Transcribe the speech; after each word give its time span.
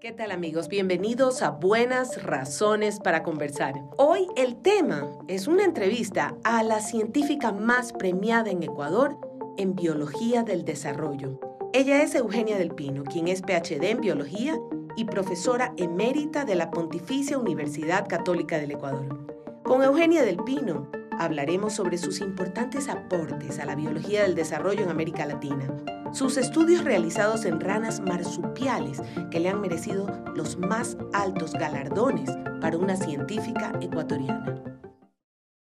¿Qué 0.00 0.12
tal 0.12 0.30
amigos? 0.30 0.68
Bienvenidos 0.68 1.42
a 1.42 1.50
Buenas 1.50 2.22
Razones 2.22 3.00
para 3.00 3.24
Conversar. 3.24 3.74
Hoy 3.96 4.28
el 4.36 4.62
tema 4.62 5.10
es 5.26 5.48
una 5.48 5.64
entrevista 5.64 6.36
a 6.44 6.62
la 6.62 6.80
científica 6.80 7.50
más 7.50 7.92
premiada 7.92 8.48
en 8.48 8.62
Ecuador 8.62 9.18
en 9.56 9.74
Biología 9.74 10.44
del 10.44 10.64
Desarrollo. 10.64 11.40
Ella 11.72 12.00
es 12.00 12.14
Eugenia 12.14 12.56
del 12.58 12.70
Pino, 12.76 13.02
quien 13.02 13.26
es 13.26 13.42
PhD 13.42 13.90
en 13.90 14.00
Biología 14.00 14.56
y 14.94 15.04
profesora 15.06 15.74
emérita 15.76 16.44
de 16.44 16.54
la 16.54 16.70
Pontificia 16.70 17.36
Universidad 17.36 18.06
Católica 18.06 18.56
del 18.56 18.70
Ecuador. 18.70 19.26
Con 19.64 19.82
Eugenia 19.82 20.22
del 20.22 20.36
Pino 20.44 20.88
hablaremos 21.18 21.72
sobre 21.72 21.98
sus 21.98 22.20
importantes 22.20 22.88
aportes 22.88 23.58
a 23.58 23.64
la 23.64 23.74
biología 23.74 24.22
del 24.22 24.36
desarrollo 24.36 24.84
en 24.84 24.90
América 24.90 25.26
Latina, 25.26 25.66
sus 26.12 26.36
estudios 26.36 26.84
realizados 26.84 27.44
en 27.44 27.60
ranas 27.60 28.00
marsupiales 28.00 29.00
que 29.30 29.40
le 29.40 29.48
han 29.48 29.60
merecido 29.60 30.06
los 30.34 30.58
más 30.58 30.96
altos 31.12 31.52
galardones 31.52 32.30
para 32.60 32.78
una 32.78 32.96
científica 32.96 33.78
ecuatoriana. 33.80 34.62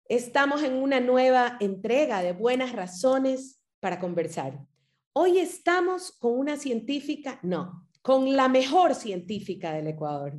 Estamos 0.05 0.63
en 0.63 0.75
una 0.75 1.01
nueva 1.01 1.57
entrega 1.61 2.23
de 2.23 2.33
Buenas 2.33 2.73
Razones 2.73 3.61
para 3.81 3.99
Conversar. 3.99 4.65
Hoy 5.13 5.39
estamos 5.39 6.13
con 6.13 6.39
una 6.39 6.57
científica, 6.57 7.41
no, 7.43 7.87
con 8.01 8.37
la 8.37 8.49
mejor 8.49 8.95
científica 8.95 9.73
del 9.73 9.89
Ecuador. 9.89 10.39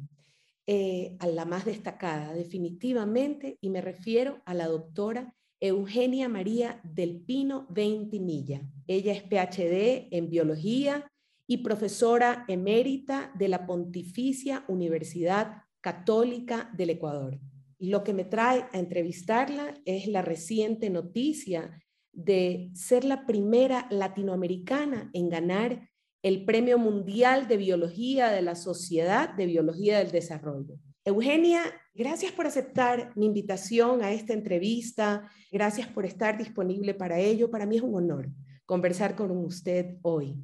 Eh, 0.71 1.17
a 1.19 1.25
la 1.25 1.45
más 1.45 1.65
destacada, 1.65 2.31
definitivamente, 2.33 3.57
y 3.59 3.71
me 3.71 3.81
refiero 3.81 4.43
a 4.45 4.53
la 4.53 4.67
doctora 4.67 5.35
Eugenia 5.61 6.29
María 6.29 6.79
del 6.83 7.19
Pino 7.19 7.67
Ventimilla. 7.69 8.61
Ella 8.87 9.11
es 9.11 9.23
PhD 9.23 10.07
en 10.11 10.29
biología 10.29 11.11
y 11.47 11.57
profesora 11.57 12.45
emérita 12.47 13.33
de 13.37 13.49
la 13.49 13.65
Pontificia 13.65 14.63
Universidad 14.69 15.63
Católica 15.81 16.71
del 16.77 16.91
Ecuador. 16.91 17.39
Lo 17.77 18.03
que 18.03 18.13
me 18.13 18.23
trae 18.23 18.65
a 18.71 18.79
entrevistarla 18.79 19.73
es 19.85 20.07
la 20.07 20.21
reciente 20.21 20.89
noticia 20.89 21.81
de 22.13 22.69
ser 22.73 23.03
la 23.03 23.25
primera 23.25 23.87
latinoamericana 23.89 25.09
en 25.13 25.29
ganar 25.29 25.89
el 26.21 26.45
Premio 26.45 26.77
Mundial 26.77 27.47
de 27.47 27.57
Biología 27.57 28.29
de 28.29 28.41
la 28.41 28.55
Sociedad 28.55 29.33
de 29.33 29.45
Biología 29.45 29.99
del 29.99 30.11
Desarrollo. 30.11 30.75
Eugenia, 31.09 31.63
gracias 31.93 32.31
por 32.31 32.47
aceptar 32.47 33.11
mi 33.15 33.25
invitación 33.25 34.03
a 34.03 34.11
esta 34.11 34.33
entrevista, 34.33 35.29
gracias 35.51 35.87
por 35.87 36.05
estar 36.05 36.37
disponible 36.37 36.93
para 36.93 37.19
ello. 37.19 37.49
Para 37.49 37.65
mí 37.65 37.77
es 37.77 37.81
un 37.81 37.95
honor 37.95 38.29
conversar 38.65 39.15
con 39.15 39.31
usted 39.31 39.97
hoy. 40.03 40.35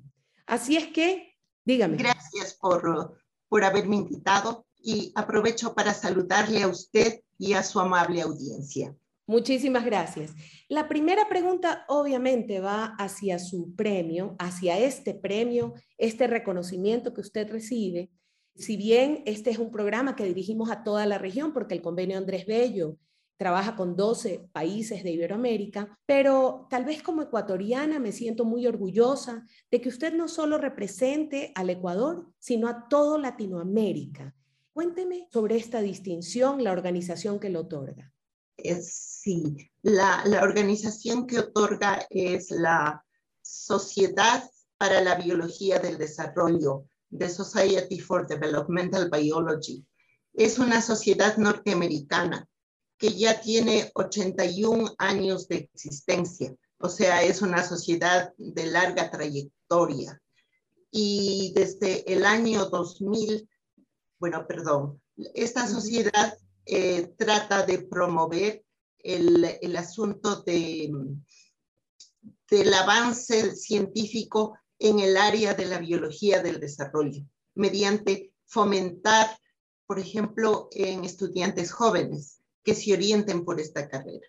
Así 0.47 0.75
es 0.75 0.87
que, 0.87 1.35
dígame. 1.63 1.97
Gracias 1.97 2.55
por, 2.59 3.15
por 3.47 3.63
haberme 3.63 3.97
invitado 3.97 4.65
y 4.81 5.11
aprovecho 5.15 5.75
para 5.75 5.93
saludarle 5.93 6.63
a 6.63 6.67
usted 6.67 7.21
y 7.37 7.53
a 7.53 7.61
su 7.61 7.79
amable 7.79 8.21
audiencia. 8.21 8.95
Muchísimas 9.27 9.85
gracias. 9.85 10.33
La 10.67 10.87
primera 10.87 11.27
pregunta 11.27 11.85
obviamente 11.87 12.59
va 12.59 12.95
hacia 12.97 13.39
su 13.39 13.75
premio, 13.75 14.35
hacia 14.39 14.79
este 14.79 15.13
premio, 15.13 15.73
este 15.97 16.27
reconocimiento 16.27 17.13
que 17.13 17.21
usted 17.21 17.51
recibe. 17.51 18.11
Si 18.55 18.77
bien 18.77 19.21
este 19.25 19.49
es 19.49 19.59
un 19.59 19.71
programa 19.71 20.15
que 20.15 20.25
dirigimos 20.25 20.71
a 20.71 20.83
toda 20.83 21.05
la 21.05 21.17
región, 21.17 21.53
porque 21.53 21.75
el 21.75 21.81
convenio 21.81 22.17
Andrés 22.17 22.45
Bello 22.45 22.97
trabaja 23.37 23.75
con 23.75 23.97
12 23.97 24.47
países 24.53 25.03
de 25.03 25.11
Iberoamérica, 25.11 25.99
pero 26.05 26.67
tal 26.69 26.85
vez 26.85 27.03
como 27.03 27.21
ecuatoriana 27.21 27.99
me 27.99 28.13
siento 28.13 28.45
muy 28.45 28.65
orgullosa 28.65 29.45
de 29.69 29.81
que 29.81 29.89
usted 29.89 30.13
no 30.13 30.29
solo 30.29 30.57
represente 30.57 31.51
al 31.55 31.69
Ecuador, 31.69 32.27
sino 32.39 32.69
a 32.69 32.87
todo 32.87 33.17
Latinoamérica. 33.17 34.33
Cuénteme 34.71 35.27
sobre 35.31 35.57
esta 35.57 35.81
distinción, 35.81 36.63
la 36.63 36.71
organización 36.71 37.39
que 37.39 37.49
lo 37.49 37.61
otorga 37.61 38.15
sí, 38.81 39.71
la, 39.81 40.23
la 40.25 40.41
organización 40.41 41.27
que 41.27 41.39
otorga 41.39 42.05
es 42.09 42.51
la 42.51 43.03
Sociedad 43.41 44.43
para 44.77 45.01
la 45.01 45.15
Biología 45.15 45.79
del 45.79 45.97
Desarrollo, 45.97 46.85
The 47.09 47.29
Society 47.29 47.99
for 47.99 48.27
Developmental 48.27 49.09
Biology. 49.09 49.85
Es 50.33 50.59
una 50.59 50.81
sociedad 50.81 51.37
norteamericana 51.37 52.47
que 52.97 53.13
ya 53.13 53.41
tiene 53.41 53.91
81 53.95 54.95
años 54.97 55.47
de 55.47 55.69
existencia, 55.73 56.55
o 56.77 56.89
sea, 56.89 57.23
es 57.23 57.41
una 57.41 57.63
sociedad 57.63 58.33
de 58.37 58.65
larga 58.67 59.11
trayectoria. 59.11 60.21
Y 60.91 61.51
desde 61.55 62.11
el 62.11 62.25
año 62.25 62.65
2000, 62.65 63.49
bueno, 64.19 64.45
perdón, 64.47 65.01
esta 65.33 65.67
sociedad 65.67 66.37
eh, 66.65 67.13
trata 67.17 67.65
de 67.65 67.79
promover 67.79 68.63
el, 68.99 69.43
el 69.61 69.75
asunto 69.77 70.41
de, 70.41 70.91
del 72.49 72.73
avance 72.73 73.55
científico 73.55 74.57
en 74.89 74.99
el 74.99 75.17
área 75.17 75.53
de 75.55 75.65
la 75.65 75.79
biología 75.79 76.43
del 76.43 76.59
desarrollo, 76.59 77.23
mediante 77.55 78.33
fomentar, 78.45 79.27
por 79.87 79.97
ejemplo, 79.99 80.69
en 80.71 81.03
estudiantes 81.03 81.71
jóvenes 81.71 82.41
que 82.63 82.75
se 82.75 82.93
orienten 82.93 83.43
por 83.45 83.59
esta 83.59 83.89
carrera. 83.89 84.27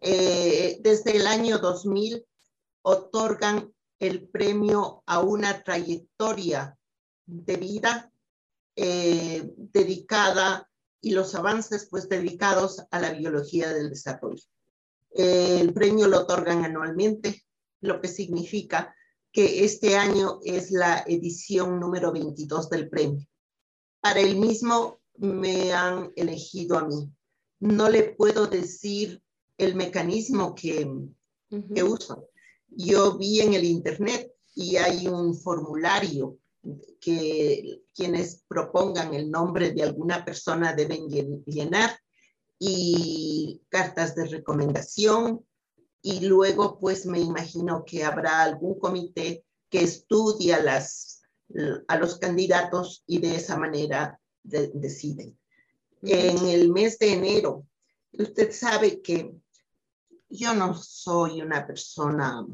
Eh, 0.00 0.78
desde 0.80 1.16
el 1.16 1.26
año 1.26 1.58
2000 1.58 2.24
otorgan 2.82 3.72
el 3.98 4.28
premio 4.28 5.02
a 5.06 5.20
una 5.20 5.62
trayectoria 5.62 6.76
de 7.26 7.56
vida 7.56 8.10
eh, 8.74 9.52
dedicada 9.56 10.68
y 11.00 11.12
los 11.12 11.34
avances 11.34 11.86
pues 11.90 12.08
dedicados 12.08 12.82
a 12.90 12.98
la 12.98 13.12
biología 13.12 13.72
del 13.72 13.90
desarrollo. 13.90 14.42
El 15.10 15.72
premio 15.72 16.08
lo 16.08 16.20
otorgan 16.20 16.64
anualmente, 16.64 17.44
lo 17.80 18.00
que 18.00 18.08
significa 18.08 18.94
que 19.32 19.64
este 19.64 19.96
año 19.96 20.40
es 20.44 20.70
la 20.70 21.04
edición 21.06 21.78
número 21.78 22.12
22 22.12 22.68
del 22.70 22.88
premio. 22.88 23.26
Para 24.00 24.20
el 24.20 24.36
mismo 24.36 24.98
me 25.16 25.72
han 25.72 26.12
elegido 26.16 26.78
a 26.78 26.86
mí. 26.86 27.10
No 27.60 27.88
le 27.88 28.14
puedo 28.14 28.46
decir 28.46 29.22
el 29.58 29.74
mecanismo 29.74 30.54
que, 30.54 30.90
que 31.74 31.82
uso. 31.82 32.28
Yo 32.68 33.18
vi 33.18 33.40
en 33.40 33.54
el 33.54 33.64
internet 33.64 34.32
y 34.54 34.76
hay 34.76 35.06
un 35.06 35.36
formulario 35.36 36.38
que 37.00 37.82
quienes 37.94 38.42
propongan 38.48 39.14
el 39.14 39.30
nombre 39.30 39.72
de 39.72 39.82
alguna 39.82 40.24
persona 40.24 40.74
deben 40.74 41.08
llenar 41.08 41.98
y 42.58 43.62
cartas 43.68 44.14
de 44.14 44.26
recomendación 44.26 45.44
y 46.02 46.26
luego 46.26 46.78
pues 46.78 47.06
me 47.06 47.20
imagino 47.20 47.84
que 47.84 48.04
habrá 48.04 48.42
algún 48.42 48.78
comité 48.78 49.44
que 49.68 49.82
estudia 49.82 50.62
las, 50.62 51.22
a 51.88 51.96
los 51.98 52.18
candidatos 52.18 53.04
y 53.06 53.18
de 53.18 53.36
esa 53.36 53.56
manera 53.56 54.20
deciden. 54.42 55.38
En 56.02 56.46
el 56.46 56.70
mes 56.70 56.98
de 56.98 57.12
enero, 57.12 57.66
usted 58.12 58.52
sabe 58.52 59.02
que 59.02 59.34
yo 60.28 60.54
no 60.54 60.74
soy 60.74 61.42
una 61.42 61.66
persona 61.66 62.46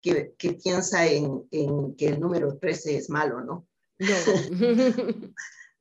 que, 0.00 0.34
piensa 0.62 1.06
en, 1.06 1.48
que 1.50 2.08
el 2.08 2.20
número 2.20 2.56
13 2.58 2.96
es 2.96 3.10
malo, 3.10 3.40
¿no? 3.40 3.66
No. 3.98 4.14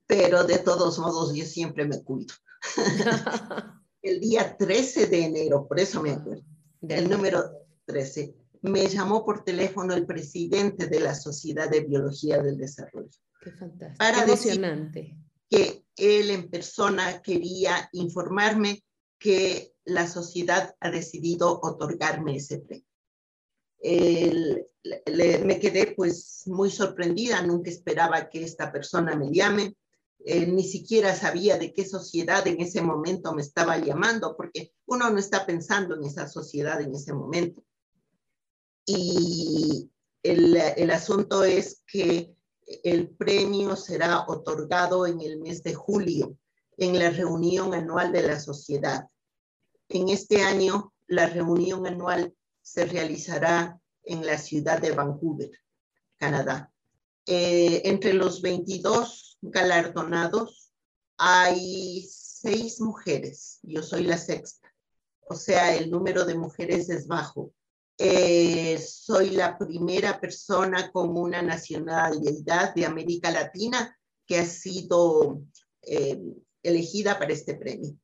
Pero 0.06 0.44
de 0.44 0.60
todos 0.60 1.00
modos 1.00 1.34
yo 1.34 1.46
siempre 1.46 1.86
me 1.86 2.04
cuido. 2.04 2.34
el 4.04 4.20
día 4.20 4.56
13 4.56 5.08
de 5.08 5.24
enero, 5.24 5.66
por 5.68 5.80
eso 5.80 6.04
me 6.04 6.12
acuerdo, 6.12 6.44
el 6.88 7.10
número 7.10 7.44
13, 7.86 8.36
me 8.62 8.88
llamó 8.88 9.26
por 9.26 9.44
teléfono 9.44 9.94
el 9.94 10.06
presidente 10.06 10.88
de 10.88 11.00
la 11.00 11.16
Sociedad 11.16 11.70
de 11.70 11.82
Biología 11.82 12.42
del 12.42 12.58
Desarrollo. 12.58 13.18
Qué 13.42 13.52
fantástico. 13.52 13.98
Para 13.98 14.26
Qué 14.26 15.18
que 15.50 15.86
él 15.98 16.30
en 16.30 16.50
persona 16.50 17.22
quería 17.22 17.90
informarme 17.94 18.84
que 19.20 19.74
la 19.86 20.08
sociedad 20.08 20.76
ha 20.80 20.90
decidido 20.90 21.60
otorgarme 21.62 22.38
ese 22.38 22.60
premio. 22.60 22.88
Me 25.46 25.60
quedé 25.60 25.94
pues 25.96 26.44
muy 26.48 26.72
sorprendida, 26.72 27.42
nunca 27.42 27.70
esperaba 27.70 28.30
que 28.30 28.44
esta 28.44 28.72
persona 28.72 29.16
me 29.16 29.32
llame, 29.32 29.76
eh, 30.26 30.48
ni 30.48 30.64
siquiera 30.64 31.16
sabía 31.16 31.58
de 31.58 31.74
qué 31.74 31.86
sociedad 31.86 32.48
en 32.48 32.62
ese 32.62 32.82
momento 32.82 33.34
me 33.34 33.42
estaba 33.42 33.78
llamando, 33.78 34.36
porque 34.38 34.74
uno 34.86 35.10
no 35.10 35.20
está 35.20 35.46
pensando 35.46 35.96
en 35.96 36.04
esa 36.04 36.28
sociedad 36.28 36.80
en 36.82 36.94
ese 36.94 37.14
momento. 37.14 37.64
Y 38.86 39.92
el, 40.24 40.56
el 40.56 40.92
asunto 40.92 41.44
es 41.44 41.84
que 41.86 42.34
el 42.84 43.10
premio 43.10 43.76
será 43.76 44.26
otorgado 44.28 45.06
en 45.06 45.20
el 45.22 45.40
mes 45.40 45.64
de 45.64 45.74
julio, 45.74 46.38
en 46.78 46.98
la 46.98 47.10
reunión 47.10 47.74
anual 47.74 48.12
de 48.12 48.24
la 48.24 48.40
sociedad. 48.40 49.08
En 49.90 50.10
este 50.10 50.42
año, 50.42 50.94
la 51.08 51.28
reunión 51.28 51.86
anual 51.86 52.34
se 52.62 52.86
realizará 52.86 53.80
en 54.04 54.26
la 54.26 54.38
ciudad 54.38 54.82
de 54.82 54.92
Vancouver, 54.92 55.52
Canadá. 56.18 56.72
Eh, 57.26 57.82
entre 57.86 58.14
los 58.14 58.42
22 58.42 59.33
galardonados 59.44 60.74
hay 61.18 62.08
seis 62.10 62.80
mujeres. 62.82 63.60
Yo 63.62 63.84
soy 63.84 64.04
la 64.04 64.18
sexta. 64.18 64.74
O 65.28 65.36
sea, 65.36 65.76
el 65.76 65.90
número 65.90 66.26
de 66.26 66.36
mujeres 66.36 66.90
es 66.90 67.08
bajo. 67.08 67.54
Eh, 67.98 68.78
soy 68.80 69.32
la 69.32 69.58
primera 69.58 70.20
persona 70.20 70.92
con 70.92 71.16
una 71.16 71.42
nacionalidad 71.42 72.74
de 72.74 72.86
América 72.86 73.32
Latina 73.32 73.98
que 74.26 74.40
ha 74.40 74.46
sido 74.46 75.42
eh, 75.82 76.20
elegida 76.64 77.20
para 77.20 77.34
este 77.34 77.56
premio. 77.56 77.96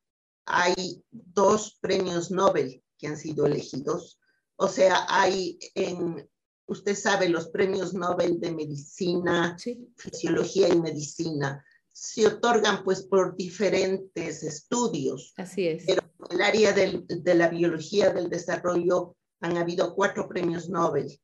Hay 0.46 1.04
dos 1.10 1.78
premios 1.80 2.30
Nobel 2.30 2.82
que 2.98 3.08
han 3.08 3.16
sido 3.16 3.46
elegidos. 3.46 4.20
O 4.56 4.68
sea, 4.68 5.06
hay 5.08 5.58
en, 5.74 6.28
usted 6.70 6.94
sabe, 6.94 7.28
los 7.28 7.48
premios 7.48 7.94
Nobel 7.94 8.38
de 8.40 8.52
Medicina, 8.52 9.56
Fisiología 9.96 10.68
y 10.68 10.80
Medicina 10.80 11.64
se 11.92 12.26
otorgan 12.26 12.84
pues 12.84 13.02
por 13.02 13.36
diferentes 13.36 14.42
estudios. 14.42 15.34
Así 15.36 15.66
es. 15.66 15.84
Pero 15.86 16.02
en 16.30 16.36
el 16.36 16.42
área 16.42 16.72
del, 16.72 17.04
de 17.06 17.34
la 17.34 17.48
biología 17.48 18.10
del 18.10 18.30
desarrollo 18.30 19.16
han 19.40 19.56
habido 19.56 19.94
cuatro 19.94 20.28
premios 20.28 20.68
Nobel. 20.68 21.20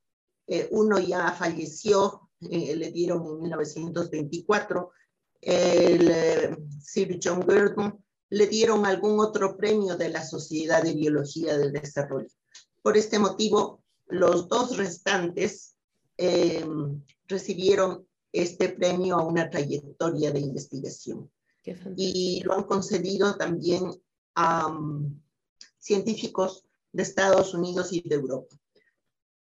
Eh, 0.48 0.68
uno 0.72 0.98
ya 0.98 1.32
falleció, 1.32 2.28
eh, 2.40 2.74
le 2.76 2.90
dieron 2.90 3.24
en 3.26 3.40
1924, 3.42 4.90
el 5.40 6.10
eh, 6.10 6.56
Sir 6.82 7.18
John 7.22 7.40
Gurdon, 7.40 8.04
le 8.30 8.46
dieron 8.48 8.84
algún 8.84 9.20
otro 9.20 9.56
premio 9.56 9.96
de 9.96 10.08
la 10.08 10.24
Sociedad 10.24 10.82
de 10.82 10.94
Biología 10.94 11.56
del 11.56 11.72
Desarrollo. 11.72 12.28
Por 12.82 12.96
este 12.96 13.18
motivo, 13.18 13.82
los 14.08 14.48
dos 14.48 14.76
restantes 14.76 15.76
recibieron 17.26 18.06
este 18.32 18.68
premio 18.70 19.16
a 19.16 19.24
una 19.24 19.50
trayectoria 19.50 20.30
de 20.30 20.40
investigación. 20.40 21.30
Y 21.96 22.42
lo 22.44 22.54
han 22.54 22.64
concedido 22.64 23.36
también 23.36 23.90
a 24.34 24.68
um, 24.68 25.20
científicos 25.78 26.64
de 26.92 27.02
Estados 27.02 27.54
Unidos 27.54 27.92
y 27.92 28.06
de 28.08 28.14
Europa. 28.14 28.54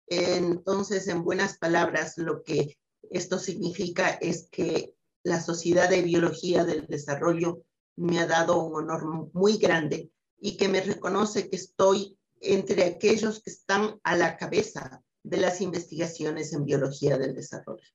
Entonces, 0.06 1.08
en 1.08 1.25
buenas 1.25 1.58
palabras, 1.58 2.19
lo 2.19 2.43
que 2.43 2.79
esto 3.11 3.38
significa 3.38 4.11
es 4.11 4.49
que 4.50 4.94
la 5.23 5.41
Sociedad 5.41 5.88
de 5.88 6.03
Biología 6.03 6.65
del 6.65 6.87
Desarrollo 6.87 7.65
me 7.97 8.20
ha 8.20 8.26
dado 8.26 8.62
un 8.62 8.75
honor 8.75 9.31
muy 9.32 9.56
grande 9.56 10.11
y 10.38 10.56
que 10.56 10.69
me 10.69 10.81
reconoce 10.81 11.49
que 11.49 11.56
estoy 11.56 12.19
entre 12.43 12.85
aquellos 12.85 13.43
que 13.43 13.50
están 13.50 13.99
a 14.03 14.17
la 14.17 14.37
cabeza 14.37 15.03
de 15.23 15.37
las 15.37 15.61
investigaciones 15.61 16.53
en 16.53 16.65
biología 16.65 17.17
del 17.17 17.35
desarrollo. 17.35 17.87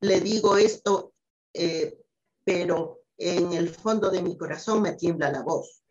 Le 0.00 0.20
digo 0.20 0.56
esto, 0.56 1.14
eh, 1.54 1.96
pero 2.44 3.02
en 3.16 3.52
el 3.52 3.68
fondo 3.68 4.10
de 4.10 4.22
mi 4.22 4.36
corazón 4.36 4.82
me 4.82 4.92
tiembla 4.92 5.30
la 5.30 5.42
voz. 5.42 5.82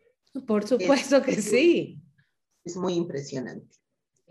Por 0.46 0.66
supuesto 0.66 1.22
que 1.22 1.40
sí 1.40 2.00
es 2.64 2.76
muy 2.76 2.94
impresionante. 2.94 3.76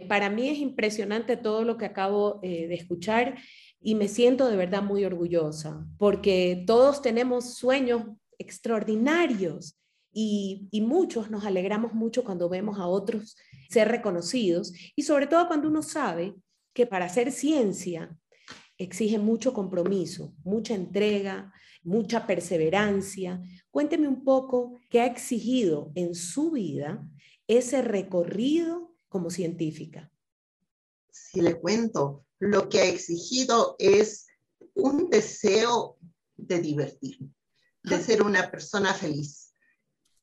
Para 0.07 0.29
mí 0.29 0.49
es 0.49 0.59
impresionante 0.59 1.37
todo 1.37 1.63
lo 1.63 1.77
que 1.77 1.85
acabo 1.85 2.39
eh, 2.43 2.67
de 2.67 2.75
escuchar 2.75 3.37
y 3.79 3.95
me 3.95 4.07
siento 4.07 4.47
de 4.47 4.55
verdad 4.55 4.83
muy 4.83 5.03
orgullosa 5.05 5.87
porque 5.97 6.63
todos 6.67 7.01
tenemos 7.01 7.55
sueños 7.55 8.03
extraordinarios 8.37 9.75
y, 10.17 10.67
y, 10.71 10.81
muchos 10.81 11.29
nos 11.29 11.45
alegramos 11.45 11.93
mucho 11.93 12.23
cuando 12.23 12.49
vemos 12.49 12.79
a 12.79 12.87
otros 12.87 13.37
ser 13.69 13.87
reconocidos 13.89 14.73
y 14.95 15.03
sobre 15.03 15.27
todo 15.27 15.47
cuando 15.47 15.67
uno 15.67 15.83
sabe 15.83 16.33
que 16.73 16.87
para 16.87 17.05
hacer 17.05 17.31
ciencia 17.31 18.17
exige 18.77 19.19
mucho 19.19 19.53
compromiso, 19.53 20.33
mucha 20.43 20.73
entrega, 20.73 21.53
mucha 21.83 22.25
perseverancia. 22.25 23.41
Cuénteme 23.69 24.07
un 24.07 24.23
poco 24.23 24.79
qué 24.89 25.01
ha 25.01 25.05
exigido 25.05 25.91
en 25.93 26.15
su 26.15 26.51
vida 26.51 27.07
ese 27.47 27.81
recorrido 27.81 28.93
como 29.07 29.29
científica? 29.29 30.11
Si 31.09 31.41
le 31.41 31.59
cuento, 31.59 32.25
lo 32.39 32.69
que 32.69 32.79
ha 32.79 32.85
exigido 32.85 33.75
es 33.79 34.27
un 34.73 35.09
deseo 35.09 35.97
de 36.35 36.59
divertirme, 36.59 37.33
de 37.83 37.99
ser 37.99 38.21
una 38.21 38.51
persona 38.51 38.93
feliz. 38.93 39.46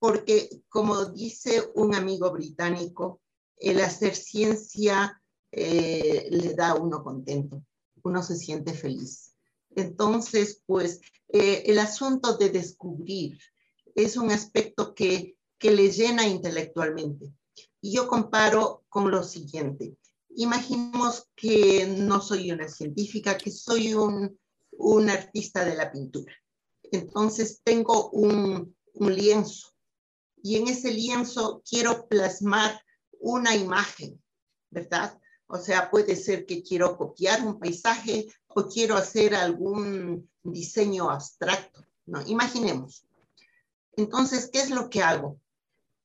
Porque, 0.07 0.51
como 0.69 1.07
dice 1.07 1.71
un 1.77 1.95
amigo 1.95 2.31
británico, 2.31 3.23
el 3.57 3.81
hacer 3.81 4.15
ciencia 4.15 5.23
eh, 5.51 6.29
le 6.31 6.53
da 6.53 6.73
a 6.73 6.75
uno 6.75 7.03
contento, 7.03 7.65
uno 8.03 8.23
se 8.23 8.37
siente 8.37 8.75
feliz. 8.75 9.35
Entonces, 9.75 10.61
pues, 10.67 11.01
eh, 11.29 11.63
el 11.65 11.79
asunto 11.79 12.37
de 12.37 12.51
descubrir 12.51 13.39
es 13.95 14.19
un 14.19 14.31
aspecto 14.31 14.95
que 14.95 15.39
que 15.65 15.71
le 15.71 15.91
llena 15.91 16.29
intelectualmente. 16.29 17.33
Y 17.81 17.93
yo 17.93 18.07
comparo 18.07 18.85
con 18.91 19.11
lo 19.11 19.23
siguiente. 19.23 19.97
Imaginemos 20.37 21.31
que 21.35 21.87
no 21.87 22.21
soy 22.21 22.53
una 22.53 22.69
científica, 22.69 23.39
que 23.39 23.51
soy 23.51 23.95
un, 23.95 24.39
un 24.73 25.09
artista 25.09 25.65
de 25.65 25.75
la 25.75 25.91
pintura. 25.91 26.35
Entonces 26.83 27.63
tengo 27.65 28.11
un, 28.11 28.77
un 28.93 29.15
lienzo 29.15 29.74
y 30.45 30.57
en 30.59 30.69
ese 30.69 30.93
lienzo 30.93 31.63
quiero 31.69 32.07
plasmar 32.07 32.81
una 33.19 33.57
imagen, 33.57 34.23
¿verdad? 34.71 35.19
O 35.49 35.59
sea, 35.59 35.91
puede 35.91 36.15
ser 36.15 36.47
que 36.47 36.63
quiero 36.63 36.97
copiar 36.97 37.45
un 37.45 37.59
paisaje 37.59 38.29
o 38.47 38.69
quiero 38.69 38.97
hacer 38.97 39.35
algún 39.35 40.31
diseño 40.43 41.11
abstracto, 41.11 41.85
¿no? 42.07 42.23
Imaginemos. 42.27 43.05
Entonces, 43.97 44.51
¿qué 44.53 44.61
es 44.61 44.71
lo 44.71 44.89
que 44.89 45.03
hago? 45.03 45.41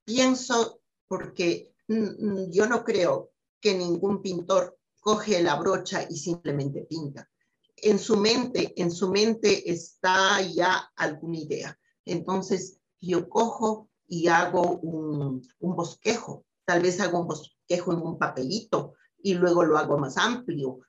pienso, 0.10 0.82
porque 1.08 1.72
yo 1.88 2.68
no 2.68 2.84
creo 2.84 3.32
que 3.62 3.76
ningún 3.76 4.24
pintor 4.24 4.80
coge 5.00 5.44
la 5.44 5.56
brocha 5.56 6.08
y 6.10 6.18
simplemente 6.18 6.82
pinta. 6.82 7.30
En 7.76 8.00
su 8.00 8.18
mente, 8.18 8.74
en 8.82 8.90
su 8.90 9.12
mente 9.12 9.72
está 9.72 10.42
ya 10.42 10.92
alguna 10.96 11.38
idea. 11.38 11.80
Entonces 12.06 12.80
yo 13.00 13.30
cojo 13.30 13.89
y 14.10 14.28
hago 14.28 14.78
un, 14.80 15.48
un 15.60 15.76
bosquejo. 15.76 16.46
Tal 16.66 16.82
vez 16.82 17.00
hago 17.00 17.22
un 17.22 17.28
bosquejo 17.28 17.94
en 17.94 18.02
un 18.02 18.18
papelito 18.18 18.96
y 19.22 19.36
luego 19.36 19.64
lo 19.64 19.78
hago 19.78 19.98
más 19.98 20.18
amplio. 20.18 20.80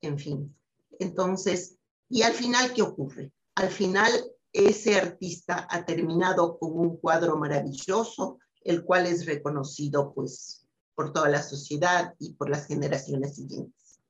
En 0.00 0.18
fin. 0.18 0.54
Entonces, 0.98 1.78
y 2.08 2.22
al 2.22 2.32
final, 2.32 2.72
¿qué 2.72 2.82
ocurre? 2.82 3.32
Al 3.54 3.70
final, 3.70 4.12
ese 4.52 4.96
artista 4.96 5.66
ha 5.70 5.84
terminado 5.84 6.58
con 6.58 6.78
un 6.78 6.96
cuadro 6.96 7.36
maravilloso 7.36 8.38
el 8.66 8.84
cual 8.84 9.06
es 9.06 9.26
reconocido 9.26 10.12
pues 10.12 10.66
por 10.94 11.12
toda 11.12 11.28
la 11.28 11.42
sociedad 11.42 12.14
y 12.18 12.32
por 12.34 12.50
las 12.50 12.66
generaciones 12.66 13.36
siguientes. 13.36 14.00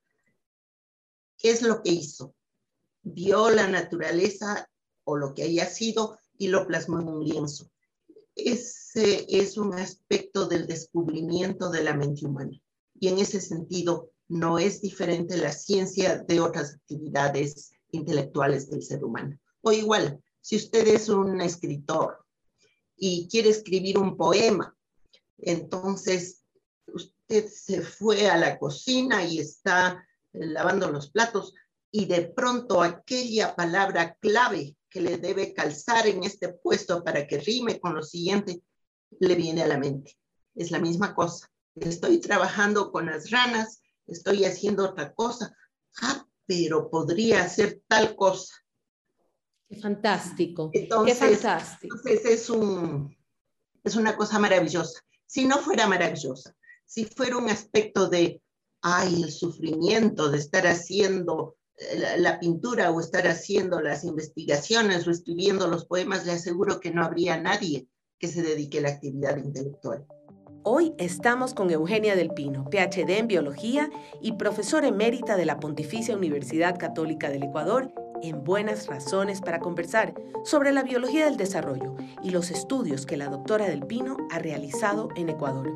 ¿Qué 1.37 1.51
es 1.51 1.63
lo 1.63 1.83
que 1.83 1.91
hizo? 1.91 2.35
Vio 3.03 3.51
la 3.51 3.69
naturaleza 3.69 4.69
o 5.05 5.17
lo 5.17 5.35
que 5.35 5.43
haya 5.43 5.67
sido 5.67 6.19
y 6.39 6.49
lo 6.49 6.67
plasmó 6.67 7.01
en 7.01 7.09
un 7.09 7.25
lienzo. 7.25 7.71
Ese 8.37 9.27
es 9.29 9.57
un 9.57 9.75
aspecto 9.75 10.47
del 10.47 10.67
descubrimiento 10.67 11.71
de 11.71 11.83
la 11.83 11.95
mente 11.95 12.27
humana 12.27 12.61
y 12.95 13.09
en 13.09 13.19
ese 13.19 13.41
sentido 13.41 14.11
no 14.29 14.59
es 14.59 14.81
diferente 14.81 15.37
la 15.37 15.53
ciencia 15.53 16.19
de 16.19 16.41
otras 16.41 16.75
actividades 16.75 17.73
intelectuales 17.91 18.69
del 18.71 18.83
ser 18.83 19.05
humano. 19.05 19.39
O 19.63 19.73
igual, 19.73 20.23
si 20.41 20.57
usted 20.57 20.87
es 20.89 21.09
un 21.09 21.41
escritor 21.41 22.25
y 22.97 23.29
quiere 23.29 23.51
escribir 23.51 23.99
un 23.99 24.17
poema. 24.17 24.75
Entonces, 25.39 26.43
usted 26.87 27.49
se 27.49 27.83
fue 27.83 28.29
a 28.29 28.37
la 28.37 28.59
cocina 28.59 29.25
y 29.25 29.39
está 29.39 30.05
lavando 30.33 30.91
los 30.91 31.11
platos 31.11 31.55
y 31.91 32.07
de 32.07 32.23
pronto 32.29 32.83
aquella 32.83 33.55
palabra 33.55 34.17
clave 34.21 34.77
que 34.97 35.03
le 35.03 35.19
debe 35.19 35.53
calzar 35.53 36.07
en 36.07 36.25
este 36.25 36.49
puesto 36.49 37.05
para 37.05 37.27
que 37.27 37.37
rime 37.37 37.79
con 37.79 37.95
lo 37.95 38.03
siguiente, 38.03 38.63
le 39.21 39.35
viene 39.35 39.63
a 39.63 39.67
la 39.67 39.77
mente. 39.77 40.17
Es 40.55 40.71
la 40.71 40.79
misma 40.79 41.15
cosa. 41.15 41.51
Estoy 41.75 42.19
trabajando 42.19 42.91
con 42.91 43.05
las 43.05 43.31
ranas, 43.31 43.83
estoy 44.07 44.47
haciendo 44.47 44.87
otra 44.87 45.13
cosa. 45.13 45.55
Ah, 46.01 46.27
pero 46.47 46.89
podría 46.89 47.43
hacer 47.43 47.83
tal 47.87 48.17
cosa. 48.17 48.55
Qué 49.69 49.77
fantástico. 49.77 50.71
Entonces, 50.73 51.19
Qué 51.19 51.27
fantástico. 51.27 51.97
Entonces 51.99 52.25
es, 52.25 52.49
un, 52.49 53.15
es 53.85 53.97
una 53.97 54.17
cosa 54.17 54.39
maravillosa. 54.39 54.99
Si 55.27 55.45
no 55.45 55.59
fuera 55.59 55.87
maravillosa, 55.87 56.57
si 56.87 57.05
fuera 57.05 57.37
un 57.37 57.51
aspecto 57.51 58.09
de, 58.09 58.41
ay, 58.81 59.25
el 59.25 59.31
sufrimiento 59.31 60.31
de 60.31 60.39
estar 60.39 60.67
haciendo 60.67 61.56
la, 61.99 62.17
la, 62.17 62.39
pintura 62.41 62.91
o 62.91 63.01
estar 63.01 63.27
haciendo 63.27 63.81
las 63.81 64.05
investigaciones 64.05 65.07
o 65.07 65.11
escribiendo 65.11 65.67
los 65.67 65.85
poemas, 65.87 66.25
le 66.27 66.33
aseguro 66.33 66.81
que 66.81 66.91
no 66.91 67.05
habría 67.05 67.41
nadie 67.41 67.89
que 68.19 68.29
se 68.29 68.43
dedique 68.43 68.79
a 68.79 68.83
la 68.83 68.89
actividad 68.91 69.37
intelectual. 69.37 70.07
Hoy 70.69 70.95
estamos 70.99 71.55
con 71.55 71.71
Eugenia 71.71 72.17
del 72.17 72.31
Pino, 72.31 72.65
PhD 72.71 73.19
en 73.19 73.29
Biología 73.29 73.89
y 74.21 74.33
profesora 74.33 74.89
emérita 74.89 75.37
de 75.37 75.47
la 75.47 75.61
Pontificia 75.61 76.17
Universidad 76.17 76.77
Católica 76.77 77.31
del 77.31 77.45
Ecuador, 77.45 77.93
en 78.23 78.43
Buenas 78.43 78.87
Razones 78.87 79.41
para 79.41 79.61
conversar 79.61 80.15
sobre 80.45 80.73
la 80.73 80.83
biología 80.83 81.27
del 81.27 81.37
desarrollo 81.37 81.95
y 82.23 82.31
los 82.31 82.51
estudios 82.51 83.07
que 83.07 83.17
la 83.17 83.29
doctora 83.29 83.69
del 83.69 83.87
Pino 83.87 84.17
ha 84.31 84.39
realizado 84.39 85.09
en 85.17 85.29
Ecuador. 85.29 85.71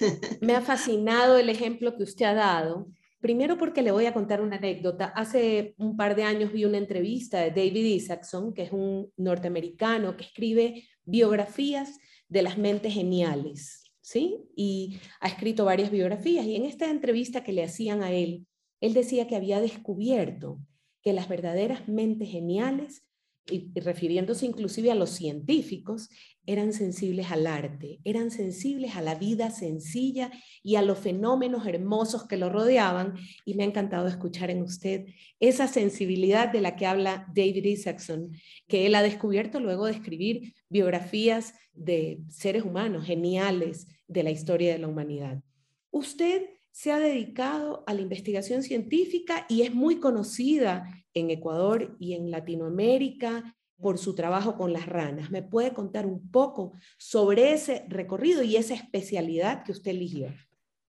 Me 0.40 0.54
ha 0.54 0.60
fascinado 0.60 1.36
el 1.36 1.48
ejemplo 1.48 1.96
que 1.96 2.04
usted 2.04 2.26
ha 2.26 2.34
dado. 2.34 2.86
Primero 3.22 3.56
porque 3.56 3.82
le 3.82 3.92
voy 3.92 4.06
a 4.06 4.12
contar 4.12 4.40
una 4.40 4.56
anécdota. 4.56 5.06
Hace 5.06 5.76
un 5.78 5.96
par 5.96 6.16
de 6.16 6.24
años 6.24 6.52
vi 6.52 6.64
una 6.64 6.78
entrevista 6.78 7.38
de 7.38 7.50
David 7.50 7.84
Isaacson, 7.84 8.52
que 8.52 8.62
es 8.62 8.72
un 8.72 9.12
norteamericano 9.16 10.16
que 10.16 10.24
escribe 10.24 10.88
biografías 11.04 12.00
de 12.28 12.42
las 12.42 12.58
mentes 12.58 12.92
geniales. 12.92 13.92
¿sí? 14.00 14.40
Y 14.56 14.98
ha 15.20 15.28
escrito 15.28 15.64
varias 15.64 15.92
biografías 15.92 16.44
y 16.46 16.56
en 16.56 16.64
esta 16.64 16.90
entrevista 16.90 17.44
que 17.44 17.52
le 17.52 17.62
hacían 17.62 18.02
a 18.02 18.10
él, 18.10 18.44
él 18.80 18.92
decía 18.92 19.28
que 19.28 19.36
había 19.36 19.60
descubierto 19.60 20.58
que 21.00 21.12
las 21.12 21.28
verdaderas 21.28 21.86
mentes 21.86 22.28
geniales, 22.28 23.06
y 23.50 23.72
refiriéndose 23.80 24.46
inclusive 24.46 24.90
a 24.90 24.94
los 24.94 25.10
científicos, 25.10 26.08
eran 26.46 26.72
sensibles 26.72 27.30
al 27.30 27.46
arte, 27.46 28.00
eran 28.04 28.30
sensibles 28.30 28.96
a 28.96 29.02
la 29.02 29.14
vida 29.14 29.50
sencilla 29.50 30.30
y 30.62 30.74
a 30.76 30.82
los 30.82 30.98
fenómenos 30.98 31.66
hermosos 31.66 32.26
que 32.26 32.36
lo 32.36 32.50
rodeaban. 32.50 33.14
Y 33.44 33.54
me 33.54 33.62
ha 33.62 33.66
encantado 33.66 34.08
escuchar 34.08 34.50
en 34.50 34.62
usted 34.62 35.06
esa 35.38 35.68
sensibilidad 35.68 36.50
de 36.52 36.60
la 36.60 36.76
que 36.76 36.86
habla 36.86 37.26
David 37.34 37.64
Isaacson, 37.64 38.32
que 38.66 38.86
él 38.86 38.94
ha 38.94 39.02
descubierto 39.02 39.60
luego 39.60 39.86
de 39.86 39.92
escribir 39.92 40.54
biografías 40.68 41.54
de 41.72 42.20
seres 42.28 42.64
humanos 42.64 43.06
geniales 43.06 43.86
de 44.08 44.22
la 44.22 44.30
historia 44.30 44.72
de 44.72 44.78
la 44.78 44.88
humanidad. 44.88 45.42
Usted 45.90 46.46
se 46.72 46.90
ha 46.90 46.98
dedicado 46.98 47.84
a 47.86 47.94
la 47.94 48.00
investigación 48.00 48.62
científica 48.62 49.46
y 49.48 49.62
es 49.62 49.74
muy 49.74 50.00
conocida 50.00 51.01
en 51.14 51.30
Ecuador 51.30 51.96
y 51.98 52.14
en 52.14 52.30
Latinoamérica 52.30 53.56
por 53.82 53.98
su 53.98 54.14
trabajo 54.14 54.56
con 54.56 54.72
las 54.72 54.86
ranas. 54.86 55.30
¿Me 55.30 55.42
puede 55.42 55.74
contar 55.74 56.06
un 56.06 56.30
poco 56.30 56.72
sobre 56.98 57.52
ese 57.52 57.84
recorrido 57.88 58.42
y 58.42 58.56
esa 58.56 58.74
especialidad 58.74 59.64
que 59.64 59.72
usted 59.72 59.90
eligió? 59.90 60.32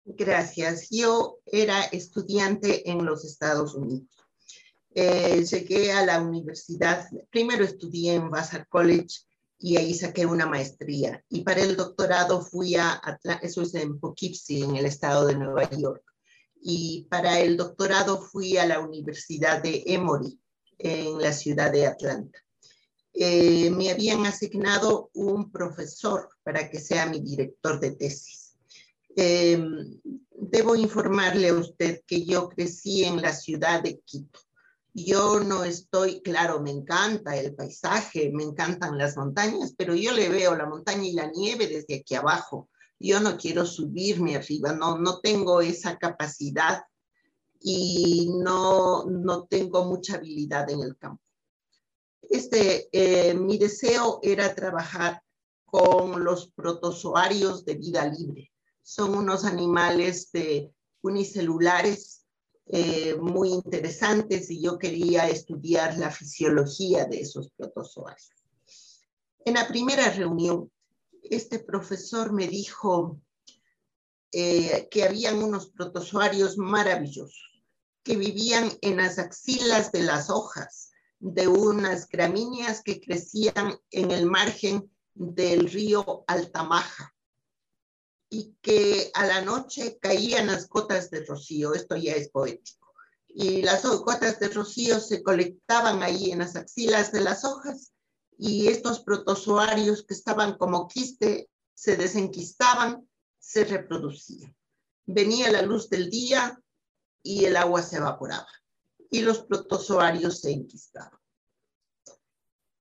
Gracias. 0.05 0.89
Yo 0.89 1.39
era 1.45 1.83
estudiante 1.85 2.89
en 2.89 3.05
los 3.05 3.25
Estados 3.25 3.73
Unidos. 3.73 4.07
Eh, 4.95 5.43
llegué 5.43 5.91
a 5.91 6.05
la 6.05 6.21
universidad, 6.21 7.07
primero 7.31 7.63
estudié 7.63 8.13
en 8.13 8.29
Vassar 8.29 8.67
College 8.67 9.21
y 9.57 9.77
ahí 9.77 9.93
saqué 9.93 10.25
una 10.25 10.45
maestría. 10.45 11.23
Y 11.29 11.41
para 11.41 11.63
el 11.63 11.75
doctorado 11.75 12.41
fui 12.41 12.75
a, 12.75 13.01
eso 13.41 13.63
es 13.63 13.73
en 13.73 13.99
Poughkeepsie, 13.99 14.63
en 14.63 14.75
el 14.75 14.85
estado 14.85 15.25
de 15.25 15.35
Nueva 15.35 15.69
York. 15.71 16.03
Y 16.63 17.07
para 17.09 17.39
el 17.39 17.57
doctorado 17.57 18.21
fui 18.21 18.57
a 18.57 18.65
la 18.65 18.79
Universidad 18.79 19.61
de 19.61 19.83
Emory, 19.85 20.39
en 20.77 21.21
la 21.21 21.33
ciudad 21.33 21.71
de 21.71 21.85
Atlanta. 21.85 22.39
Eh, 23.13 23.69
me 23.69 23.91
habían 23.91 24.25
asignado 24.25 25.09
un 25.13 25.51
profesor 25.51 26.29
para 26.43 26.69
que 26.69 26.79
sea 26.79 27.05
mi 27.05 27.19
director 27.19 27.79
de 27.79 27.91
tesis. 27.91 28.55
Eh, 29.15 29.61
debo 30.31 30.75
informarle 30.75 31.49
a 31.49 31.53
usted 31.53 32.01
que 32.07 32.25
yo 32.25 32.49
crecí 32.49 33.03
en 33.03 33.21
la 33.21 33.33
ciudad 33.33 33.83
de 33.83 33.99
Quito 33.99 34.39
yo 34.93 35.39
no 35.39 35.63
estoy, 35.63 36.21
claro, 36.21 36.61
me 36.61 36.69
encanta 36.69 37.35
el 37.35 37.55
paisaje, 37.55 38.31
me 38.31 38.43
encantan 38.43 38.97
las 38.97 39.17
montañas, 39.17 39.73
pero 39.75 39.95
yo 39.95 40.11
le 40.11 40.29
veo 40.29 40.55
la 40.55 40.67
montaña 40.67 41.03
y 41.03 41.13
la 41.13 41.31
nieve 41.31 41.67
desde 41.67 41.95
aquí 41.95 42.13
abajo. 42.13 42.69
Yo 43.03 43.19
no 43.19 43.35
quiero 43.35 43.65
subirme 43.65 44.37
arriba, 44.37 44.71
no, 44.71 44.97
no 44.97 45.19
tengo 45.19 45.59
esa 45.59 45.97
capacidad 45.97 46.83
y 47.59 48.31
no, 48.33 49.03
no 49.03 49.43
tengo 49.43 49.83
mucha 49.83 50.15
habilidad 50.15 50.69
en 50.69 50.79
el 50.79 50.97
campo. 50.97 51.21
Este, 52.21 52.87
eh, 52.93 53.33
mi 53.33 53.57
deseo 53.57 54.21
era 54.23 54.55
trabajar 54.55 55.21
con 55.65 56.23
los 56.23 56.53
protozoarios 56.53 57.65
de 57.65 57.75
vida 57.75 58.07
libre. 58.07 58.53
Son 58.81 59.15
unos 59.15 59.43
animales 59.43 60.31
de 60.31 60.71
unicelulares 61.01 62.23
eh, 62.67 63.15
muy 63.15 63.49
interesantes 63.49 64.49
y 64.49 64.61
yo 64.61 64.77
quería 64.77 65.27
estudiar 65.27 65.97
la 65.97 66.09
fisiología 66.09 67.03
de 67.03 67.19
esos 67.19 67.49
protozoarios. 67.57 68.31
En 69.43 69.55
la 69.55 69.67
primera 69.67 70.09
reunión, 70.09 70.71
este 71.23 71.59
profesor 71.59 72.31
me 72.33 72.47
dijo 72.47 73.19
eh, 74.31 74.87
que 74.89 75.03
habían 75.03 75.43
unos 75.43 75.69
protozoarios 75.69 76.57
maravillosos 76.57 77.63
que 78.03 78.17
vivían 78.17 78.69
en 78.81 78.97
las 78.97 79.17
axilas 79.17 79.91
de 79.91 80.03
las 80.03 80.29
hojas 80.29 80.91
de 81.19 81.47
unas 81.47 82.07
gramíneas 82.09 82.81
que 82.83 82.99
crecían 82.99 83.79
en 83.91 84.11
el 84.11 84.25
margen 84.25 84.91
del 85.13 85.71
río 85.71 86.25
Altamaja 86.27 87.15
y 88.29 88.55
que 88.61 89.11
a 89.13 89.25
la 89.25 89.41
noche 89.41 89.99
caían 90.01 90.47
las 90.47 90.67
gotas 90.67 91.11
de 91.11 91.23
rocío, 91.23 91.73
esto 91.73 91.95
ya 91.95 92.13
es 92.13 92.29
poético, 92.29 92.93
y 93.27 93.61
las 93.61 93.85
gotas 93.85 94.39
de 94.39 94.49
rocío 94.49 94.99
se 94.99 95.23
colectaban 95.23 96.03
ahí 96.03 96.31
en 96.31 96.39
las 96.39 96.55
axilas 96.55 97.11
de 97.11 97.21
las 97.21 97.45
hojas 97.45 97.92
y 98.37 98.67
estos 98.67 99.01
protozoarios 99.01 100.03
que 100.05 100.13
estaban 100.13 100.57
como 100.57 100.87
quiste 100.87 101.49
se 101.73 101.97
desenquistaban, 101.97 103.07
se 103.39 103.65
reproducían. 103.65 104.55
Venía 105.05 105.51
la 105.51 105.61
luz 105.61 105.89
del 105.89 106.09
día 106.09 106.59
y 107.21 107.45
el 107.45 107.55
agua 107.57 107.81
se 107.81 107.97
evaporaba 107.97 108.47
y 109.09 109.21
los 109.21 109.39
protozoarios 109.39 110.39
se 110.41 110.51
enquistaban. 110.51 111.19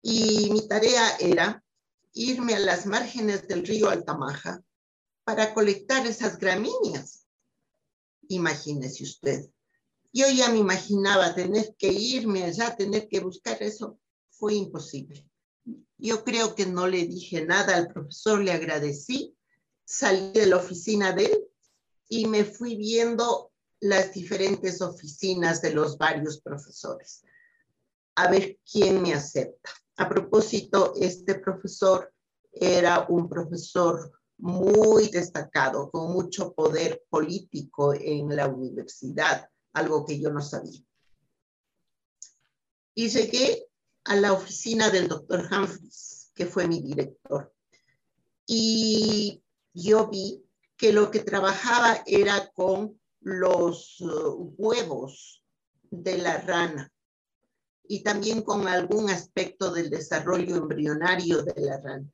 Y 0.02 0.50
mi 0.50 0.66
tarea 0.68 1.16
era 1.18 1.64
irme 2.12 2.54
a 2.54 2.60
las 2.60 2.86
márgenes 2.86 3.46
del 3.48 3.66
río 3.66 3.90
Altamaja 3.90 4.62
para 5.24 5.54
colectar 5.54 6.06
esas 6.06 6.38
gramíneas. 6.38 7.26
Imagínese 8.28 9.04
usted. 9.04 9.50
Yo 10.12 10.28
ya 10.30 10.48
me 10.48 10.58
imaginaba 10.58 11.34
tener 11.34 11.74
que 11.76 11.88
irme 11.92 12.44
allá, 12.44 12.74
tener 12.76 13.08
que 13.08 13.20
buscar 13.20 13.62
eso. 13.62 13.98
Fue 14.30 14.54
imposible. 14.54 15.29
Yo 15.98 16.24
creo 16.24 16.54
que 16.54 16.66
no 16.66 16.86
le 16.86 17.06
dije 17.06 17.44
nada 17.44 17.76
al 17.76 17.88
profesor, 17.88 18.40
le 18.40 18.52
agradecí, 18.52 19.36
salí 19.84 20.32
de 20.32 20.46
la 20.46 20.56
oficina 20.56 21.12
de 21.12 21.26
él 21.26 21.48
y 22.08 22.26
me 22.26 22.44
fui 22.44 22.76
viendo 22.76 23.52
las 23.80 24.12
diferentes 24.12 24.80
oficinas 24.80 25.62
de 25.62 25.72
los 25.72 25.98
varios 25.98 26.40
profesores, 26.40 27.24
a 28.14 28.30
ver 28.30 28.58
quién 28.70 29.02
me 29.02 29.14
acepta. 29.14 29.70
A 29.96 30.08
propósito, 30.08 30.94
este 30.96 31.36
profesor 31.36 32.12
era 32.52 33.06
un 33.08 33.28
profesor 33.28 34.12
muy 34.38 35.08
destacado, 35.08 35.90
con 35.90 36.12
mucho 36.12 36.52
poder 36.54 37.04
político 37.08 37.94
en 37.94 38.34
la 38.34 38.48
universidad, 38.48 39.48
algo 39.72 40.04
que 40.04 40.18
yo 40.18 40.30
no 40.30 40.40
sabía. 40.40 40.80
Y 42.94 43.08
llegué 43.08 43.69
a 44.04 44.16
la 44.16 44.32
oficina 44.32 44.90
del 44.90 45.08
doctor 45.08 45.48
Humphries, 45.50 46.30
que 46.34 46.46
fue 46.46 46.66
mi 46.66 46.80
director. 46.80 47.52
Y 48.46 49.42
yo 49.72 50.08
vi 50.08 50.44
que 50.76 50.92
lo 50.92 51.10
que 51.10 51.20
trabajaba 51.20 52.02
era 52.06 52.50
con 52.52 53.00
los 53.20 54.00
uh, 54.00 54.54
huevos 54.56 55.44
de 55.90 56.18
la 56.18 56.38
rana 56.38 56.92
y 57.86 58.02
también 58.02 58.42
con 58.42 58.66
algún 58.68 59.10
aspecto 59.10 59.72
del 59.72 59.90
desarrollo 59.90 60.56
embrionario 60.56 61.42
de 61.42 61.60
la 61.60 61.80
rana 61.80 62.10